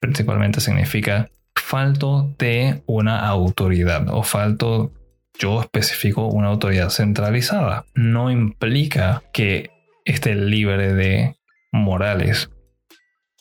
[0.00, 4.92] principalmente significa falto de una autoridad o falto,
[5.38, 7.86] yo especifico una autoridad centralizada.
[7.94, 9.70] No implica que
[10.04, 11.36] esté libre de
[11.72, 12.50] morales.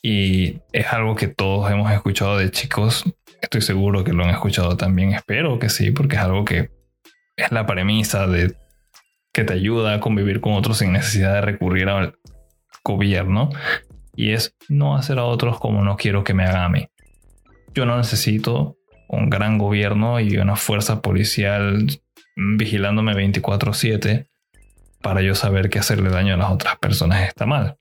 [0.03, 3.03] Y es algo que todos hemos escuchado de chicos.
[3.41, 5.13] Estoy seguro que lo han escuchado también.
[5.13, 6.71] Espero que sí, porque es algo que
[7.35, 8.55] es la premisa de
[9.33, 12.17] que te ayuda a convivir con otros sin necesidad de recurrir al
[12.83, 13.49] gobierno
[14.15, 16.87] y es no hacer a otros como no quiero que me hagan a mí.
[17.73, 21.85] Yo no necesito un gran gobierno y una fuerza policial
[22.35, 24.27] vigilándome 24/7
[25.01, 27.77] para yo saber que hacerle daño a las otras personas está mal.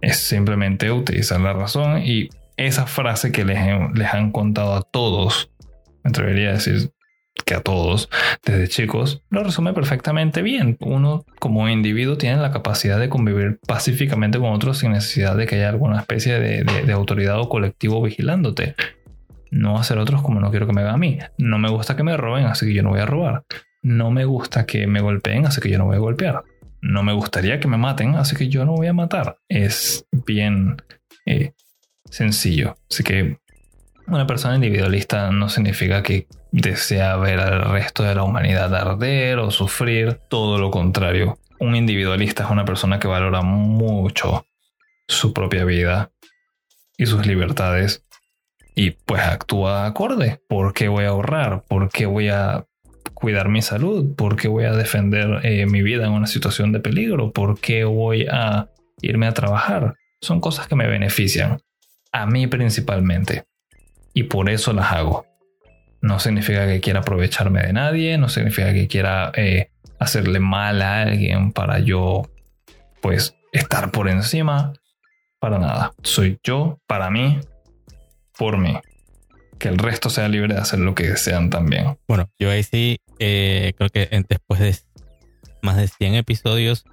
[0.00, 3.58] Es simplemente utilizar la razón y esa frase que les,
[3.94, 5.50] les han contado a todos,
[6.02, 6.90] me atrevería a decir
[7.46, 8.10] que a todos
[8.44, 10.76] desde chicos, lo resume perfectamente bien.
[10.80, 15.54] Uno como individuo tiene la capacidad de convivir pacíficamente con otros sin necesidad de que
[15.54, 18.74] haya alguna especie de, autoridad o colectivo vigilándote.
[19.52, 21.18] No hacer otros como no quiero que me hagan a mí.
[21.38, 23.44] No me gusta que me roben, así que yo no voy a robar.
[23.80, 26.42] No me gusta que me golpeen, así que yo no voy a golpear.
[26.82, 29.38] No me gustaría que me maten, así que yo no voy a matar.
[29.48, 30.76] Es bien
[31.26, 31.52] eh,
[32.10, 32.76] sencillo.
[32.90, 33.38] Así que
[34.08, 39.50] una persona individualista no significa que desea ver al resto de la humanidad arder o
[39.50, 41.38] sufrir, todo lo contrario.
[41.58, 44.46] Un individualista es una persona que valora mucho
[45.08, 46.10] su propia vida
[46.98, 48.04] y sus libertades
[48.74, 50.40] y pues actúa acorde.
[50.48, 51.64] ¿Por qué voy a ahorrar?
[51.66, 52.66] ¿Por qué voy a
[53.14, 54.14] cuidar mi salud?
[54.14, 57.32] ¿Por qué voy a defender eh, mi vida en una situación de peligro?
[57.32, 58.68] ¿Por qué voy a
[59.00, 59.94] irme a trabajar?
[60.20, 61.58] Son cosas que me benefician.
[62.12, 63.44] A mí principalmente.
[64.12, 65.26] Y por eso las hago.
[66.06, 71.02] No significa que quiera aprovecharme de nadie, no significa que quiera eh, hacerle mal a
[71.02, 72.30] alguien para yo,
[73.00, 74.72] pues, estar por encima.
[75.40, 75.92] Para nada.
[76.04, 77.40] Soy yo, para mí,
[78.38, 78.78] por mí.
[79.58, 81.98] Que el resto sea libre de hacer lo que desean también.
[82.06, 84.76] Bueno, yo ahí sí, eh, creo que después de
[85.60, 86.84] más de 100 episodios,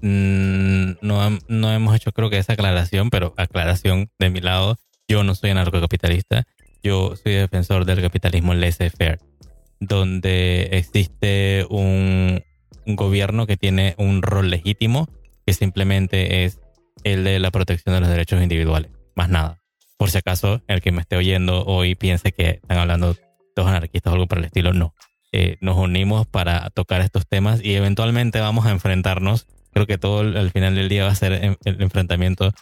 [0.00, 4.76] mm, no, no hemos hecho creo que esa aclaración, pero aclaración de mi lado,
[5.08, 6.44] yo no soy anarcocapitalista,
[6.82, 9.18] yo soy defensor del capitalismo laissez-faire,
[9.78, 12.42] donde existe un,
[12.86, 15.08] gobierno que tiene un rol legítimo,
[15.46, 16.58] que simplemente es
[17.04, 19.58] el de la protección de los derechos individuales, más nada.
[19.96, 23.14] Por si acaso el que me esté oyendo hoy piense que están hablando
[23.54, 24.94] dos anarquistas o algo por el estilo, no.
[25.30, 29.46] Eh, nos unimos para tocar estos temas y eventualmente vamos a enfrentarnos.
[29.72, 32.52] Creo que todo al final del día va a ser el enfrentamiento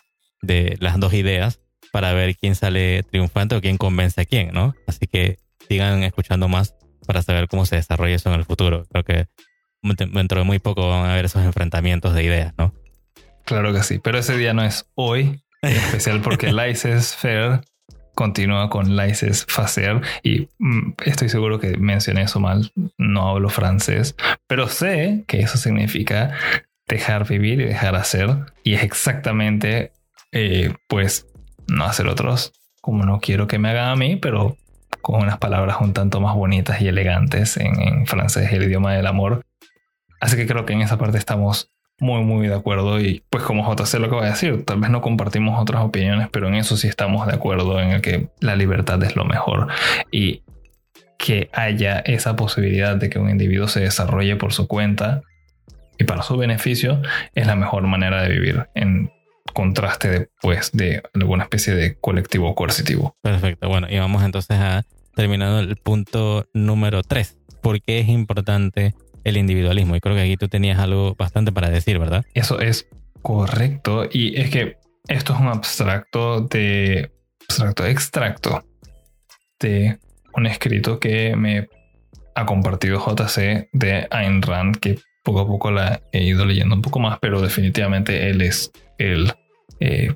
[0.43, 1.61] de las dos ideas
[1.93, 4.75] para ver quién sale triunfante o quién convence a quién, ¿no?
[4.87, 6.75] Así que sigan escuchando más
[7.07, 8.87] para saber cómo se desarrolla eso en el futuro.
[8.91, 9.27] Creo que
[9.83, 12.75] dentro de muy poco van a haber esos enfrentamientos de ideas, ¿no?
[13.45, 17.63] Claro que sí, pero ese día no es hoy, en especial porque Lyses Fair
[18.15, 24.17] continúa con Lyses Facer y mm, estoy seguro que mencioné eso mal, no hablo francés,
[24.47, 26.35] pero sé que eso significa
[26.89, 28.29] dejar vivir y dejar hacer
[28.65, 29.93] y es exactamente
[30.33, 31.27] eh, pues
[31.69, 34.57] no hacer otros como no quiero que me hagan a mí, pero
[35.03, 39.43] con unas palabras un tanto más bonitas y elegantes en, francés, el idioma del amor.
[40.21, 43.01] Así que creo que en esa parte estamos muy, muy de acuerdo.
[43.01, 46.29] Y pues como JC lo que va a decir, tal vez no compartimos otras opiniones,
[46.33, 49.69] pero en eso sí estamos de acuerdo, en el que la libertad es lo mejor.
[50.11, 50.43] Y
[51.19, 55.23] que haya esa posibilidad de que un individuo se desarrolle por su cuenta
[55.99, 57.03] y para su beneficio
[57.35, 59.11] es la mejor manera de vivir en
[59.59, 63.17] contraste después de alguna especie de colectivo coercitivo.
[63.23, 64.85] Perfecto, bueno, y vamos entonces a
[65.17, 67.37] terminar el punto número 3.
[67.61, 68.95] ¿Por qué es importante
[69.25, 69.97] el individualismo?
[69.97, 72.25] Y creo que aquí tú tenías algo bastante para decir, ¿verdad?
[72.35, 72.87] Eso es
[73.21, 74.09] correcto.
[74.09, 74.77] Y es que
[75.09, 77.11] esto es un abstracto de.
[77.49, 78.65] abstracto extracto
[79.59, 79.99] de
[80.35, 81.67] un escrito que me
[82.37, 86.83] ha compartido JC de Ayn Rand, que poco a poco la he ido leyendo un
[86.83, 89.33] poco más, pero definitivamente él es el
[89.81, 90.15] eh,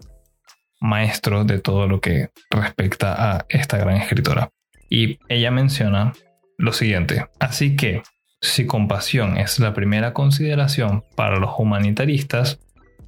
[0.80, 4.50] maestro de todo lo que respecta a esta gran escritora.
[4.90, 6.12] Y ella menciona
[6.58, 8.02] lo siguiente, así que
[8.40, 12.58] si compasión es la primera consideración para los humanitaristas,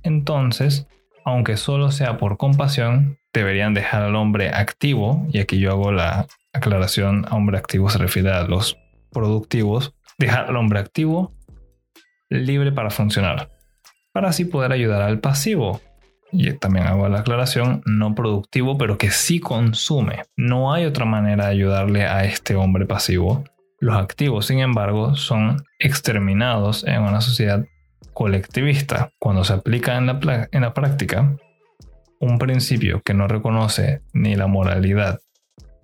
[0.03, 0.87] entonces,
[1.25, 6.27] aunque solo sea por compasión, deberían dejar al hombre activo, y aquí yo hago la
[6.53, 8.79] aclaración, hombre activo se refiere a los
[9.13, 11.35] productivos, dejar al hombre activo
[12.31, 13.51] libre para funcionar,
[14.13, 15.81] para así poder ayudar al pasivo,
[16.35, 20.23] y también hago la aclaración, no productivo, pero que sí consume.
[20.37, 23.45] No hay otra manera de ayudarle a este hombre pasivo.
[23.79, 27.65] Los activos, sin embargo, son exterminados en una sociedad
[28.13, 29.11] colectivista.
[29.21, 31.37] Cuando se aplica en la, práctica,
[32.21, 35.21] un principio que no reconoce ni la moralidad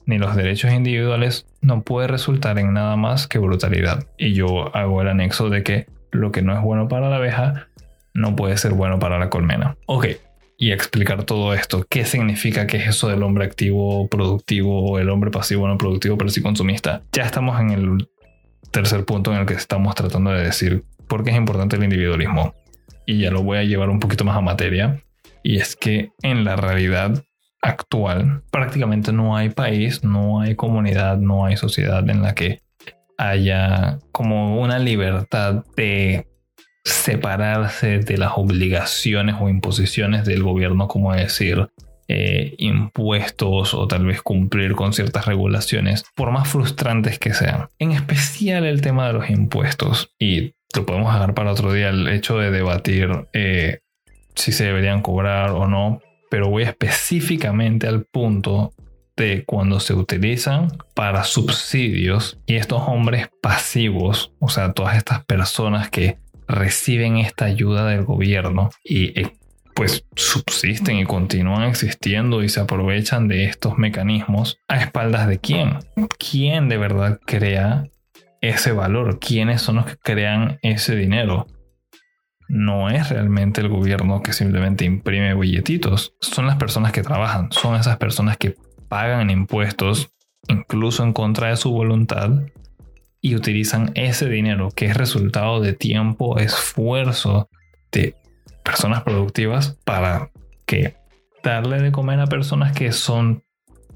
[0.06, 4.06] ni los derechos individuales no puede resultar en nada más que brutalidad.
[4.18, 7.68] Y yo hago el anexo de que lo que no es bueno para la abeja
[8.12, 9.76] no puede ser bueno para la colmena.
[9.86, 10.06] Ok,
[10.60, 11.86] y explicar todo esto.
[11.88, 16.18] ¿Qué significa que es eso del hombre activo productivo o el hombre pasivo no productivo
[16.18, 17.02] pero sí consumista?
[17.12, 18.08] Ya estamos en el
[18.70, 22.54] tercer punto en el que estamos tratando de decir por qué es importante el individualismo.
[23.06, 25.02] Y ya lo voy a llevar un poquito más a materia.
[25.42, 27.24] Y es que en la realidad
[27.62, 32.60] actual prácticamente no hay país, no hay comunidad, no hay sociedad en la que
[33.16, 36.26] haya como una libertad de
[36.84, 41.68] separarse de las obligaciones o imposiciones del gobierno, como decir,
[42.08, 47.68] eh, impuestos o tal vez cumplir con ciertas regulaciones, por más frustrantes que sean.
[47.78, 50.12] En especial el tema de los impuestos.
[50.18, 53.78] Y lo podemos dejar para otro día, el hecho de debatir eh,
[54.34, 56.00] si se deberían cobrar o no.
[56.30, 58.72] Pero voy específicamente al punto
[59.16, 65.90] de cuando se utilizan para subsidios y estos hombres pasivos, o sea, todas estas personas
[65.90, 66.18] que
[66.50, 69.32] reciben esta ayuda del gobierno y eh,
[69.74, 75.78] pues subsisten y continúan existiendo y se aprovechan de estos mecanismos a espaldas de quién?
[76.18, 77.84] ¿Quién de verdad crea
[78.40, 79.18] ese valor?
[79.18, 81.46] ¿Quiénes son los que crean ese dinero?
[82.50, 87.76] no es realmente el gobierno que simplemente imprime billetitos, son las personas que trabajan, son
[87.76, 88.56] esas personas que
[88.88, 90.10] pagan impuestos,
[90.48, 92.42] incluso en contra de su voluntad,
[93.20, 97.48] y utilizan ese dinero que es resultado de tiempo, esfuerzo
[97.92, 98.14] de
[98.64, 100.30] personas productivas para
[100.66, 100.96] que
[101.42, 103.44] darle de comer a personas que son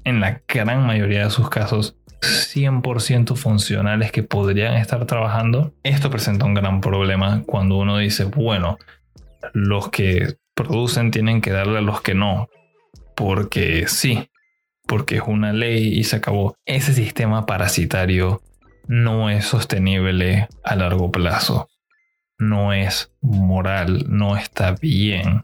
[0.03, 6.45] en la gran mayoría de sus casos 100% funcionales que podrían estar trabajando, esto presenta
[6.45, 8.77] un gran problema cuando uno dice, bueno,
[9.53, 12.49] los que producen tienen que darle a los que no,
[13.15, 14.29] porque sí,
[14.87, 16.55] porque es una ley y se acabó.
[16.65, 18.41] Ese sistema parasitario
[18.87, 21.69] no es sostenible a largo plazo,
[22.37, 25.43] no es moral, no está bien.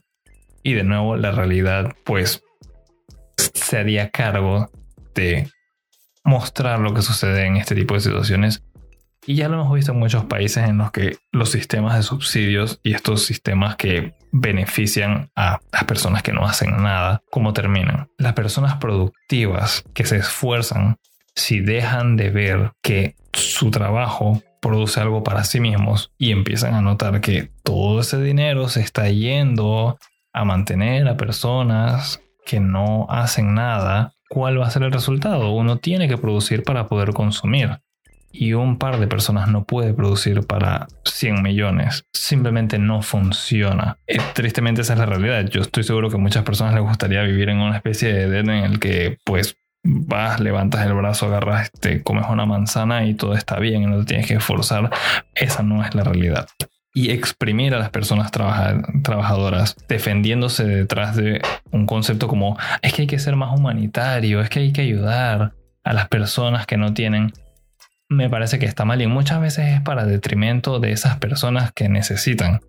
[0.64, 2.44] Y de nuevo la realidad pues
[3.38, 4.70] se haría cargo
[5.16, 5.50] de
[6.24, 8.64] mostrar lo que sucede en este tipo de situaciones.
[9.26, 12.80] Y ya lo hemos visto en muchos países en los que los sistemas de subsidios
[12.84, 18.10] y estos sistemas que benefician a las personas que no hacen nada, ¿cómo terminan?
[18.18, 20.98] Las personas productivas que se esfuerzan,
[21.36, 26.82] si dejan de ver que su trabajo produce algo para sí mismos y empiezan a
[26.82, 29.98] notar que todo ese dinero se está yendo
[30.34, 35.52] a mantener a personas que no hacen nada, ¿cuál va a ser el resultado?
[35.52, 37.80] Uno tiene que producir para poder consumir.
[38.34, 42.06] Y un par de personas no puede producir para 100 millones.
[42.14, 43.98] Simplemente no funciona.
[44.08, 45.46] Eh, tristemente esa es la realidad.
[45.50, 48.64] Yo estoy seguro que muchas personas les gustaría vivir en una especie de Edén en
[48.64, 53.60] el que pues vas, levantas el brazo, agarras, te comes una manzana y todo está
[53.60, 54.90] bien no te tienes que esforzar.
[55.36, 56.48] Esa no es la realidad
[56.94, 61.42] y exprimir a las personas trabajadoras, defendiéndose detrás de
[61.72, 65.54] un concepto como es que hay que ser más humanitario, es que hay que ayudar
[65.84, 67.32] a las personas que no tienen,
[68.10, 71.88] me parece que está mal y muchas veces es para detrimento de esas personas que
[71.88, 72.60] necesitan.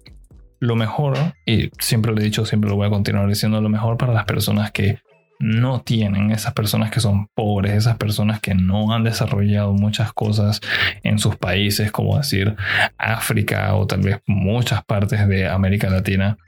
[0.61, 3.97] Lo mejor, y siempre lo he dicho, siempre lo voy a continuar diciendo, lo mejor
[3.97, 5.01] para las personas que
[5.43, 10.61] no tienen, esas personas que son pobres, esas personas que no han desarrollado muchas cosas
[11.03, 12.55] en sus países, como decir
[12.97, 16.39] África o tal vez muchas partes de América Latina,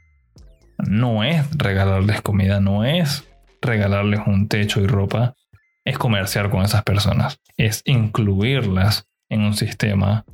[0.78, 3.24] no es regalarles comida, no es
[3.60, 5.34] regalarles un techo y ropa,
[5.84, 10.24] es comerciar con esas personas, es incluirlas en un sistema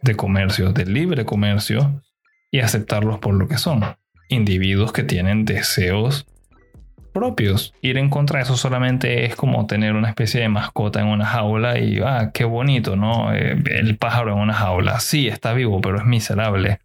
[0.00, 2.02] de comercio, de libre comercio,
[2.50, 3.84] y aceptarlos por lo que son.
[4.30, 6.26] Individuos que tienen deseos
[7.18, 7.74] propios.
[7.82, 11.26] Ir en contra de eso solamente es como tener una especie de mascota en una
[11.26, 13.34] jaula y, ah, qué bonito, ¿no?
[13.34, 15.00] Eh, el pájaro en una jaula.
[15.00, 16.78] Sí, está vivo, pero es miserable.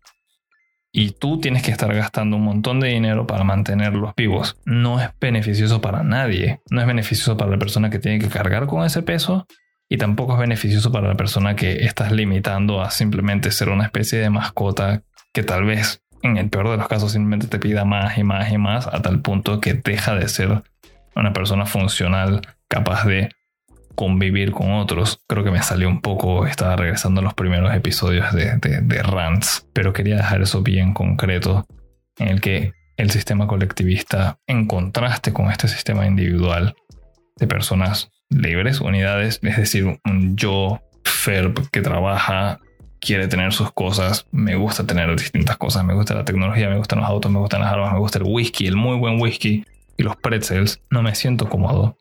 [0.92, 4.58] Y tú tienes que estar gastando un montón de dinero para mantenerlos vivos.
[4.66, 6.62] No es beneficioso para nadie.
[6.70, 9.48] No es beneficioso para la persona que tiene que cargar con ese peso.
[9.90, 14.20] Y tampoco es beneficioso para la persona que estás limitando a simplemente ser una especie
[14.20, 18.18] de mascota que tal vez en el peor de los casos simplemente te pida más
[18.18, 20.64] y más y más a tal punto que deja de ser
[21.16, 23.30] una persona funcional capaz de
[23.96, 25.22] convivir con otros.
[25.28, 29.68] Creo que me salió un poco, estaba regresando a los primeros episodios de, de, Rants,
[29.74, 31.68] pero quería dejar eso bien concreto,
[32.18, 36.74] en el que el sistema colectivista, en contraste con este sistema individual
[37.38, 42.60] de personas libres, unidades, es decir, un yo, Ferb, que trabaja
[43.04, 47.00] quiere tener sus cosas, me gusta tener distintas cosas, me gusta la tecnología, me gustan
[47.00, 49.66] los autos, me gustan las armas, me gusta el whisky, el muy buen whisky
[49.98, 51.98] y los pretzels, no me siento cómodo.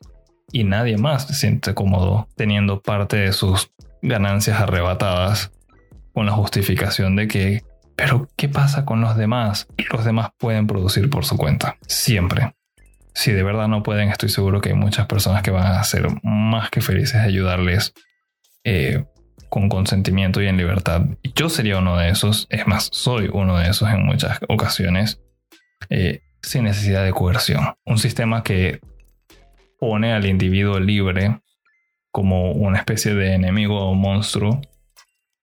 [0.51, 5.51] Y nadie más se siente cómodo teniendo parte de sus ganancias arrebatadas
[6.13, 7.63] con la justificación de que,
[7.97, 9.67] pero ¿qué pasa con los demás?
[9.91, 12.55] Los demás pueden producir por su cuenta, siempre.
[13.13, 16.07] Si de verdad no pueden, estoy seguro que hay muchas personas que van a ser
[16.23, 17.93] más que felices de ayudarles
[18.63, 19.03] eh,
[19.53, 21.03] con consentimiento y en libertad.
[21.35, 25.21] Yo sería uno de esos, es más, soy uno de esos en muchas ocasiones,
[25.91, 27.75] eh, sin necesidad de coerción.
[27.85, 28.79] Un sistema que
[29.79, 31.39] pone al individuo libre
[32.09, 34.59] como una especie de enemigo o monstruo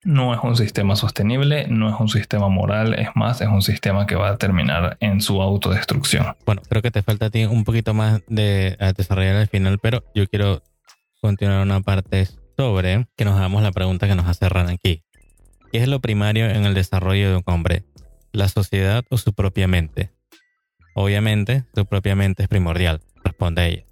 [0.02, 4.08] no es un sistema sostenible, no es un sistema moral, es más, es un sistema
[4.08, 6.34] que va a terminar en su autodestrucción.
[6.44, 10.02] Bueno, creo que te falta a ti un poquito más de desarrollar al final, pero
[10.16, 10.64] yo quiero
[11.20, 12.26] continuar una parte
[12.60, 15.02] sobre que nos hagamos la pregunta que nos hace Ran aquí.
[15.72, 17.84] ¿Qué es lo primario en el desarrollo de un hombre?
[18.32, 20.10] ¿La sociedad o su propia mente?
[20.94, 23.84] Obviamente, su propia mente es primordial, responde ella.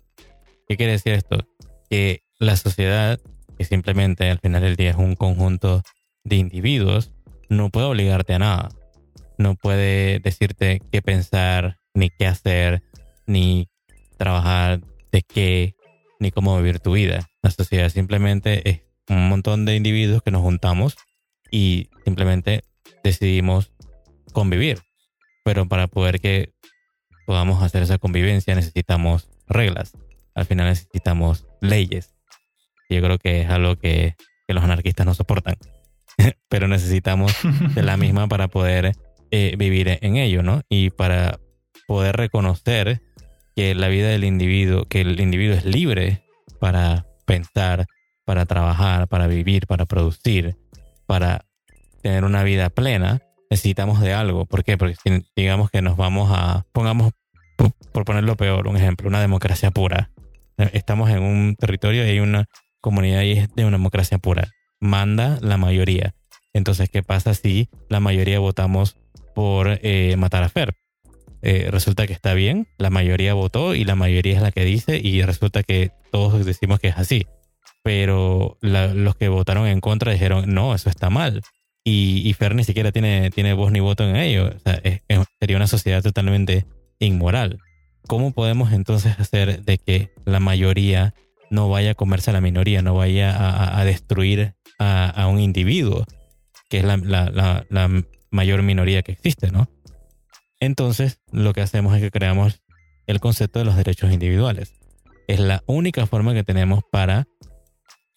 [0.69, 1.49] ¿Qué quiere decir esto?
[1.89, 3.19] Que la sociedad,
[3.57, 5.81] que simplemente al final del día es un conjunto
[6.25, 7.11] de individuos,
[7.49, 8.69] no puede obligarte a nada.
[9.39, 12.83] No puede decirte qué pensar, ni qué hacer,
[13.27, 13.71] ni
[14.19, 15.75] trabajar de qué,
[16.21, 17.28] ni cómo vivir tu vida.
[17.43, 20.97] La sociedad simplemente es un montón de individuos que nos juntamos
[21.51, 22.65] y simplemente
[23.03, 23.73] decidimos
[24.33, 24.81] convivir.
[25.45, 26.53] Pero para poder que
[27.27, 29.93] podamos hacer esa convivencia necesitamos reglas.
[30.35, 32.15] Al final necesitamos leyes.
[32.91, 34.15] Yo creo que es algo que,
[34.47, 35.57] que los anarquistas no soportan.
[36.49, 37.33] Pero necesitamos
[37.75, 38.93] de la misma para poder
[39.31, 40.63] eh, vivir en ello, ¿no?
[40.69, 41.39] Y para
[41.87, 43.03] poder reconocer
[43.55, 46.23] que la vida del individuo, que el individuo es libre
[46.61, 47.87] para pensar,
[48.25, 50.57] para trabajar, para vivir, para producir,
[51.07, 51.45] para
[52.03, 53.21] tener una vida plena,
[53.51, 54.47] necesitamos de algo.
[54.47, 54.79] ¿Por qué?
[54.79, 57.13] Porque si digamos que nos vamos a, pongamos,
[57.93, 60.11] por ponerlo peor, un ejemplo, una democracia pura.
[60.73, 62.47] Estamos en un territorio y hay una
[62.81, 64.49] comunidad y es de una democracia pura.
[64.81, 66.15] Manda la mayoría.
[66.55, 68.97] Entonces, ¿qué pasa si la mayoría votamos
[69.35, 70.75] por eh, matar a Fer?
[71.43, 75.01] Eh, resulta que está bien, la mayoría votó y la mayoría es la que dice
[75.03, 77.27] y resulta que todos decimos que es así.
[77.83, 81.43] Pero los que votaron en contra dijeron, no, eso está mal.
[81.85, 84.51] Y, Fer ni siquiera tiene, tiene voz ni voto en ello.
[85.41, 86.67] sería una sociedad totalmente
[86.99, 87.59] inmoral.
[88.07, 91.15] ¿Cómo podemos entonces hacer de que la mayoría
[91.51, 96.05] no vaya a comerse a la minoría, no vaya a, destruir a, un individuo,
[96.69, 99.69] que es la, la mayor minoría que existe, ¿no?
[100.61, 102.63] Entonces, lo que hacemos es que creamos
[103.07, 104.73] el concepto de los derechos individuales.
[105.27, 107.27] Es la única forma que tenemos para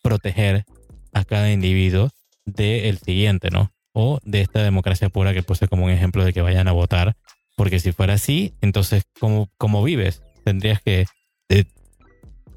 [0.01, 0.65] proteger
[1.13, 2.09] a cada individuo
[2.45, 3.71] del siguiente, ¿no?
[3.93, 7.15] O de esta democracia pura que puse como un ejemplo de que vayan a votar.
[7.57, 10.21] Porque si fuera así, entonces, ¿cómo, cómo vives?
[10.43, 11.05] Tendrías que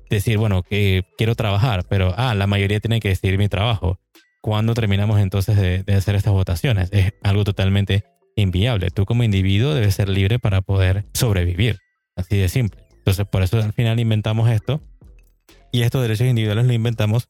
[0.09, 3.99] decir, bueno, que quiero trabajar, pero, ah, la mayoría tiene que decidir mi trabajo.
[4.41, 6.89] ¿Cuándo terminamos entonces de, de hacer estas votaciones?
[6.93, 8.05] Es algo totalmente
[8.37, 8.91] inviable.
[8.91, 11.79] Tú como individuo debes ser libre para poder sobrevivir.
[12.17, 12.85] Así de simple.
[12.99, 14.81] Entonces, por eso al final inventamos esto.
[15.73, 17.29] Y estos derechos individuales los inventamos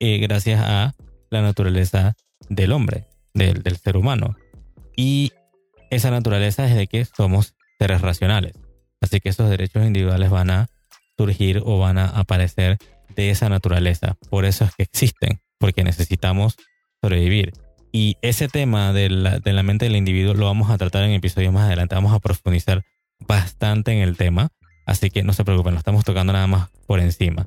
[0.00, 0.94] eh, gracias a
[1.30, 2.14] la naturaleza
[2.48, 4.36] del hombre, del, del ser humano.
[4.96, 5.32] Y
[5.90, 8.54] esa naturaleza es de que somos seres racionales.
[9.00, 10.68] Así que esos derechos individuales van a
[11.16, 12.78] surgir o van a aparecer
[13.14, 14.16] de esa naturaleza.
[14.30, 16.56] Por eso es que existen, porque necesitamos
[17.00, 17.52] sobrevivir.
[17.96, 21.12] Y ese tema de la, de la mente del individuo lo vamos a tratar en
[21.12, 21.94] episodios más adelante.
[21.94, 22.82] Vamos a profundizar
[23.20, 24.48] bastante en el tema.
[24.84, 27.46] Así que no se preocupen, lo estamos tocando nada más por encima.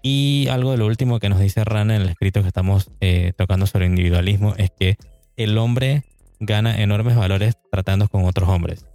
[0.00, 3.32] Y algo de lo último que nos dice Rana en el escrito que estamos eh,
[3.36, 4.98] tocando sobre individualismo es que
[5.34, 6.04] el hombre
[6.38, 8.86] gana enormes valores tratando con otros hombres.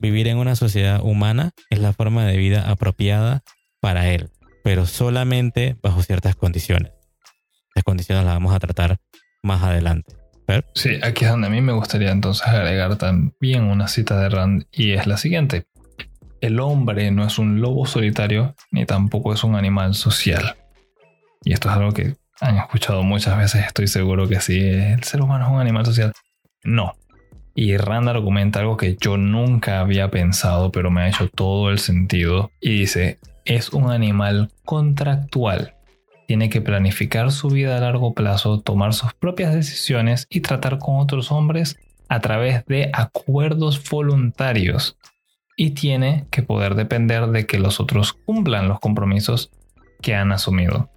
[0.00, 3.44] Vivir en una sociedad humana es la forma de vida apropiada
[3.80, 4.30] para él,
[4.64, 6.90] pero solamente bajo ciertas condiciones.
[7.76, 8.98] Las condiciones las vamos a tratar
[9.46, 10.14] más adelante.
[10.74, 14.66] Sí, aquí es donde a mí me gustaría entonces agregar también una cita de Rand
[14.70, 15.66] y es la siguiente.
[16.40, 20.56] El hombre no es un lobo solitario ni tampoco es un animal social.
[21.42, 25.22] Y esto es algo que han escuchado muchas veces, estoy seguro que sí, el ser
[25.22, 26.12] humano es un animal social.
[26.62, 26.94] No.
[27.54, 31.78] Y Rand argumenta algo que yo nunca había pensado, pero me ha hecho todo el
[31.78, 32.50] sentido.
[32.60, 35.75] Y dice, es un animal contractual
[36.26, 40.98] tiene que planificar su vida a largo plazo, tomar sus propias decisiones y tratar con
[40.98, 44.96] otros hombres a través de acuerdos voluntarios.
[45.56, 49.50] Y tiene que poder depender de que los otros cumplan los compromisos
[50.02, 50.90] que han asumido.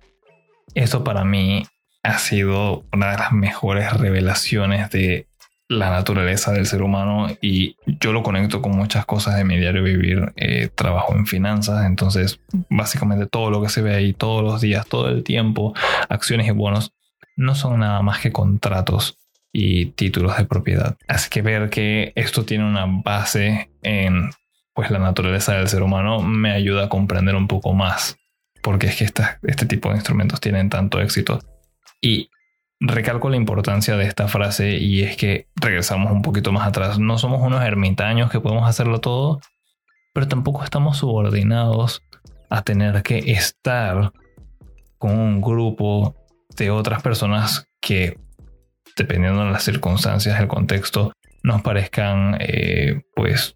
[0.76, 1.64] Esto para mí
[2.04, 5.28] ha sido una de las mejores revelaciones de
[5.70, 9.84] la naturaleza del ser humano y yo lo conecto con muchas cosas de mi diario
[9.84, 10.34] vivir.
[10.36, 14.88] Eh, trabajo en finanzas, entonces básicamente todo lo que se ve ahí todos los días,
[14.88, 15.74] todo el tiempo,
[16.10, 16.92] acciones y bonos,
[17.36, 19.18] no son nada más que contratos
[19.54, 20.98] y títulos de propiedad.
[21.08, 24.32] Así que ver que esto tiene una base en
[24.74, 28.18] pues la naturaleza del ser humano me ayuda a comprender un poco más
[28.62, 29.06] porque es que
[29.44, 31.40] este tipo de instrumentos tienen tanto éxito.
[32.02, 32.30] Y
[32.80, 37.00] recalco la importancia de esta frase y es que regresamos un poquito más atrás.
[37.00, 39.40] No somos unos ermitaños que podemos hacerlo todo,
[40.14, 42.04] pero tampoco estamos subordinados
[42.50, 44.12] a tener que estar
[44.98, 46.16] con un grupo
[46.58, 48.18] de otras personas que,
[48.98, 51.14] dependiendo de las circunstancias, el contexto,
[51.44, 53.56] nos parezcan eh, pues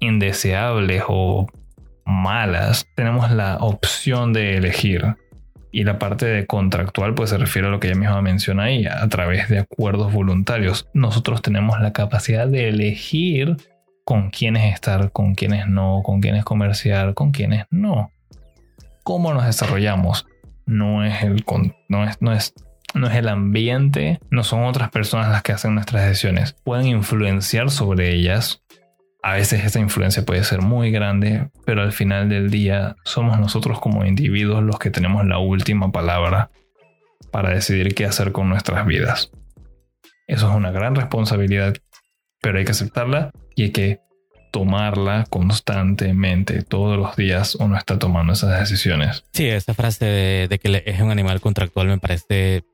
[0.00, 1.46] indeseables o
[2.04, 2.86] malas.
[2.96, 5.16] Tenemos la opción de elegir
[5.72, 8.84] y la parte de contractual pues se refiere a lo que ella misma menciona ahí,
[8.86, 10.88] a través de acuerdos voluntarios.
[10.92, 13.56] Nosotros tenemos la capacidad de elegir
[14.04, 18.12] con quiénes estar, con quiénes no, con quiénes comerciar, con quiénes no.
[19.02, 20.26] ¿Cómo nos desarrollamos?
[20.66, 21.44] No es el,
[21.88, 22.54] no es, no es,
[22.94, 26.54] no es el ambiente, no son otras personas las que hacen nuestras decisiones.
[26.64, 28.62] Pueden influenciar sobre ellas,
[29.22, 33.80] a veces esa influencia puede ser muy grande, pero al final del día somos nosotros
[33.80, 36.50] como individuos los que tenemos la última palabra
[37.30, 39.30] para decidir qué hacer con nuestras vidas.
[40.26, 41.74] Eso es una gran responsabilidad
[42.42, 44.00] pero hay que aceptarla y hay que
[44.50, 46.62] tomarla constantemente.
[46.62, 49.24] Todos los días uno está tomando esas decisiones.
[49.32, 50.04] Sí, esa frase
[50.50, 52.64] de, que es un animal contractual me parece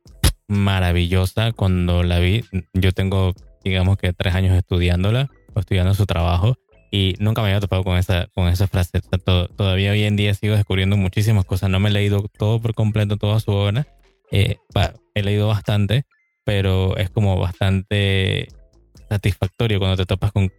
[0.49, 2.45] maravillosa cuando la vi.
[2.73, 5.29] Yo tengo, digamos que tres años estudiándola
[5.61, 6.57] estudiando su trabajo
[6.91, 9.01] y nunca me había topado con esa, con esa frase.
[9.57, 11.71] todavía hoy en día sigo descubriendo muchísimas cosas.
[11.71, 13.87] No me he leído todo por completo, toda su obra.
[14.31, 14.57] Eh,
[15.15, 16.05] he leído bastante,
[16.45, 18.49] pero es como bastante
[19.09, 20.51] satisfactorio cuando te topas con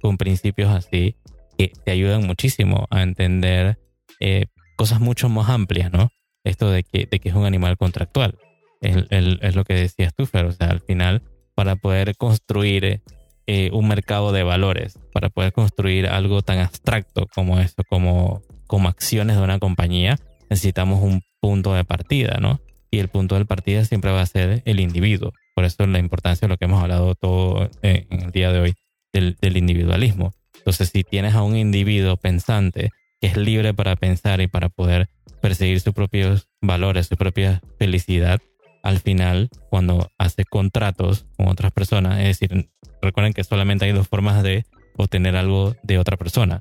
[0.00, 1.16] con principios así
[1.56, 3.78] que te ayudan muchísimo a entender
[4.20, 4.46] eh,
[4.76, 6.10] cosas mucho más amplias, ¿no?
[6.44, 8.38] Esto de que, de que es un animal contractual.
[8.80, 10.44] Es, es lo que decías tú, Fer.
[10.44, 11.22] O sea, al final,
[11.56, 13.02] para poder construir
[13.50, 18.90] eh, un mercado de valores, para poder construir algo tan abstracto como eso, como, como
[18.90, 20.18] acciones de una compañía,
[20.50, 22.60] necesitamos un punto de partida, ¿no?
[22.90, 25.32] Y el punto de partida siempre va a ser el individuo.
[25.54, 28.74] Por eso la importancia de lo que hemos hablado todo en el día de hoy
[29.14, 30.34] del, individualismo.
[30.58, 35.08] Entonces, si tienes a un individuo pensante que es libre para pensar y para poder
[35.40, 38.40] perseguir sus propios valores, su propia felicidad,
[38.82, 42.70] al final, cuando hace contratos con otras personas, es decir,
[43.02, 44.64] recuerden que solamente hay dos formas de
[44.96, 46.60] obtener algo de otra persona.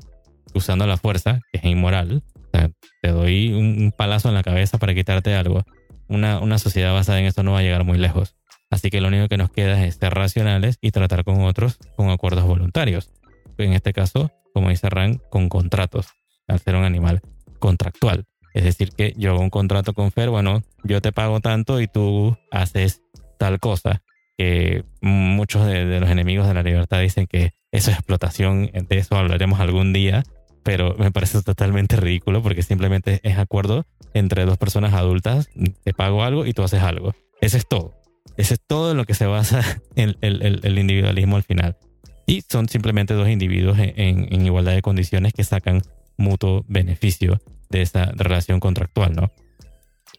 [0.53, 2.23] Usando la fuerza, que es inmoral,
[3.01, 5.63] te doy un, palazo en la cabeza para quitarte algo.
[6.07, 8.35] Una, una sociedad basada en eso no va a llegar muy lejos.
[8.69, 12.09] Así que lo único que nos queda es ser racionales y tratar con otros con
[12.09, 13.11] acuerdos voluntarios.
[13.57, 16.07] En este caso, como dice Ran, con contratos,
[16.47, 17.21] al ser un animal
[17.59, 18.25] contractual.
[18.57, 21.87] Es decir, que yo hago un contrato con Fer, bueno, yo te pago tanto y
[21.87, 23.03] tú haces
[23.37, 24.01] tal cosa.
[24.35, 29.15] Que muchos de, los enemigos de la libertad dicen que eso es explotación, de eso
[29.15, 30.23] hablaremos algún día,
[30.63, 33.85] pero me parece totalmente ridículo porque simplemente es acuerdo
[34.15, 35.49] entre dos personas adultas,
[35.83, 37.13] te pago algo y tú haces algo.
[37.41, 37.93] Eso es todo.
[38.37, 39.61] Ese es todo lo que se basa
[39.95, 41.77] el, el, individualismo al final.
[42.25, 45.83] Y son simplemente dos individuos en, igualdad de condiciones que sacan
[46.17, 47.39] mutuo beneficio
[47.69, 49.31] de esa relación contractual, ¿no?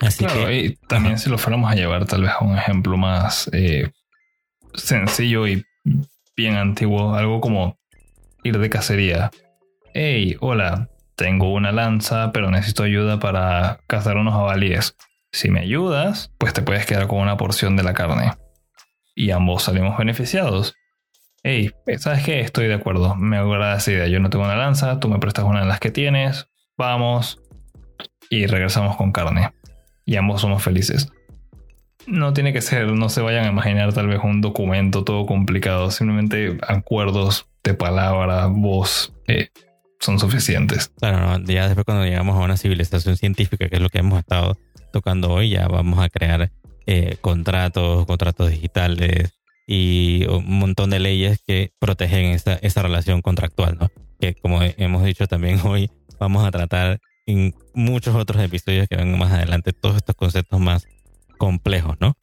[0.00, 3.50] Así que, y también si lo fuéramos a llevar tal vez a un ejemplo más
[3.52, 3.90] eh,
[4.74, 5.64] sencillo y
[6.36, 7.78] bien antiguo, algo como
[8.44, 9.30] ir de cacería.
[9.92, 14.96] Hey, hola, tengo una lanza, pero necesito ayuda para cazar unos jabalíes.
[15.32, 18.32] Si me ayudas, pues te puedes quedar con una porción de la carne.
[19.16, 20.74] Y ambos salimos beneficiados.
[21.42, 22.40] Hey, ¿sabes qué?
[22.40, 23.16] Estoy de acuerdo.
[23.16, 24.06] Me agrada esa idea.
[24.06, 26.46] Yo no tengo una lanza, tú me prestas una de las que tienes.
[26.78, 27.40] Vamos.
[28.30, 29.50] Y regresamos con carne.
[30.06, 31.08] Y ambos somos felices.
[32.06, 35.90] No tiene que ser, no se vayan a imaginar tal vez un documento todo complicado.
[35.90, 39.48] Simplemente acuerdos de palabra, voz, eh,
[40.00, 40.90] son suficientes.
[41.00, 44.56] Claro, ya después cuando llegamos a una civilización científica, que es lo que hemos estado
[44.92, 46.50] tocando hoy, ya vamos a crear
[46.86, 49.34] eh, contratos, contratos digitales
[49.66, 53.90] y un montón de leyes que protegen esa relación contractual, ¿no?
[54.18, 59.18] Que como hemos dicho también hoy, vamos a tratar en muchos otros episodios que vengan
[59.18, 60.86] más adelante todos estos conceptos más
[61.36, 62.14] complejos, ¿no?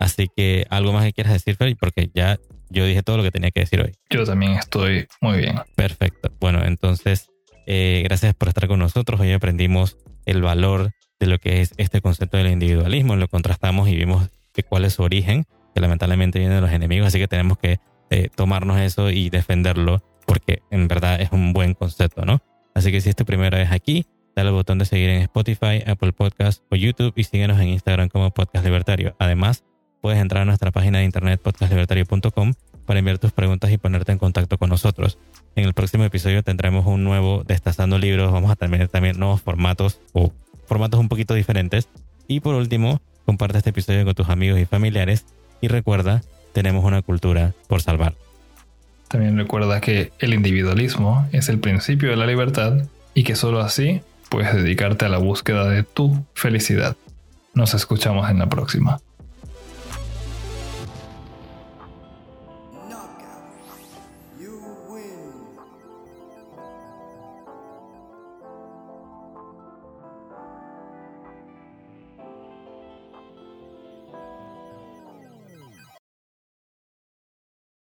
[0.00, 2.38] Así que algo más que quieras decir, Fer, porque ya
[2.70, 3.92] yo dije todo lo que tenía que decir hoy.
[4.10, 5.56] Yo también estoy muy bien.
[5.74, 6.30] Perfecto.
[6.40, 7.28] Bueno, entonces,
[7.66, 9.20] eh, gracias por estar con nosotros.
[9.20, 13.96] Hoy aprendimos el valor de lo que es este concepto del individualismo, lo contrastamos y
[13.96, 17.58] vimos que cuál es su origen, que lamentablemente viene de los enemigos, así que tenemos
[17.58, 17.80] que
[18.10, 22.40] eh, tomarnos eso y defenderlo porque en verdad es un buen concepto, ¿no?
[22.74, 24.06] Así que si es tu primera vez aquí,
[24.36, 28.08] dale al botón de seguir en Spotify, Apple Podcast o YouTube y síguenos en Instagram
[28.08, 29.16] como Podcast Libertario.
[29.18, 29.64] Además,
[30.00, 32.54] puedes entrar a nuestra página de internet podcastlibertario.com
[32.86, 35.18] para enviar tus preguntas y ponerte en contacto con nosotros.
[35.56, 40.00] En el próximo episodio tendremos un nuevo Destazando Libros, vamos a tener también nuevos formatos
[40.12, 40.32] o
[40.66, 41.88] formatos un poquito diferentes.
[42.28, 45.26] Y por último, comparte este episodio con tus amigos y familiares
[45.60, 48.14] y recuerda, tenemos una cultura por salvar.
[49.08, 52.84] También recuerda que el individualismo es el principio de la libertad
[53.14, 56.96] y que solo así puedes dedicarte a la búsqueda de tu felicidad.
[57.54, 59.00] Nos escuchamos en la próxima.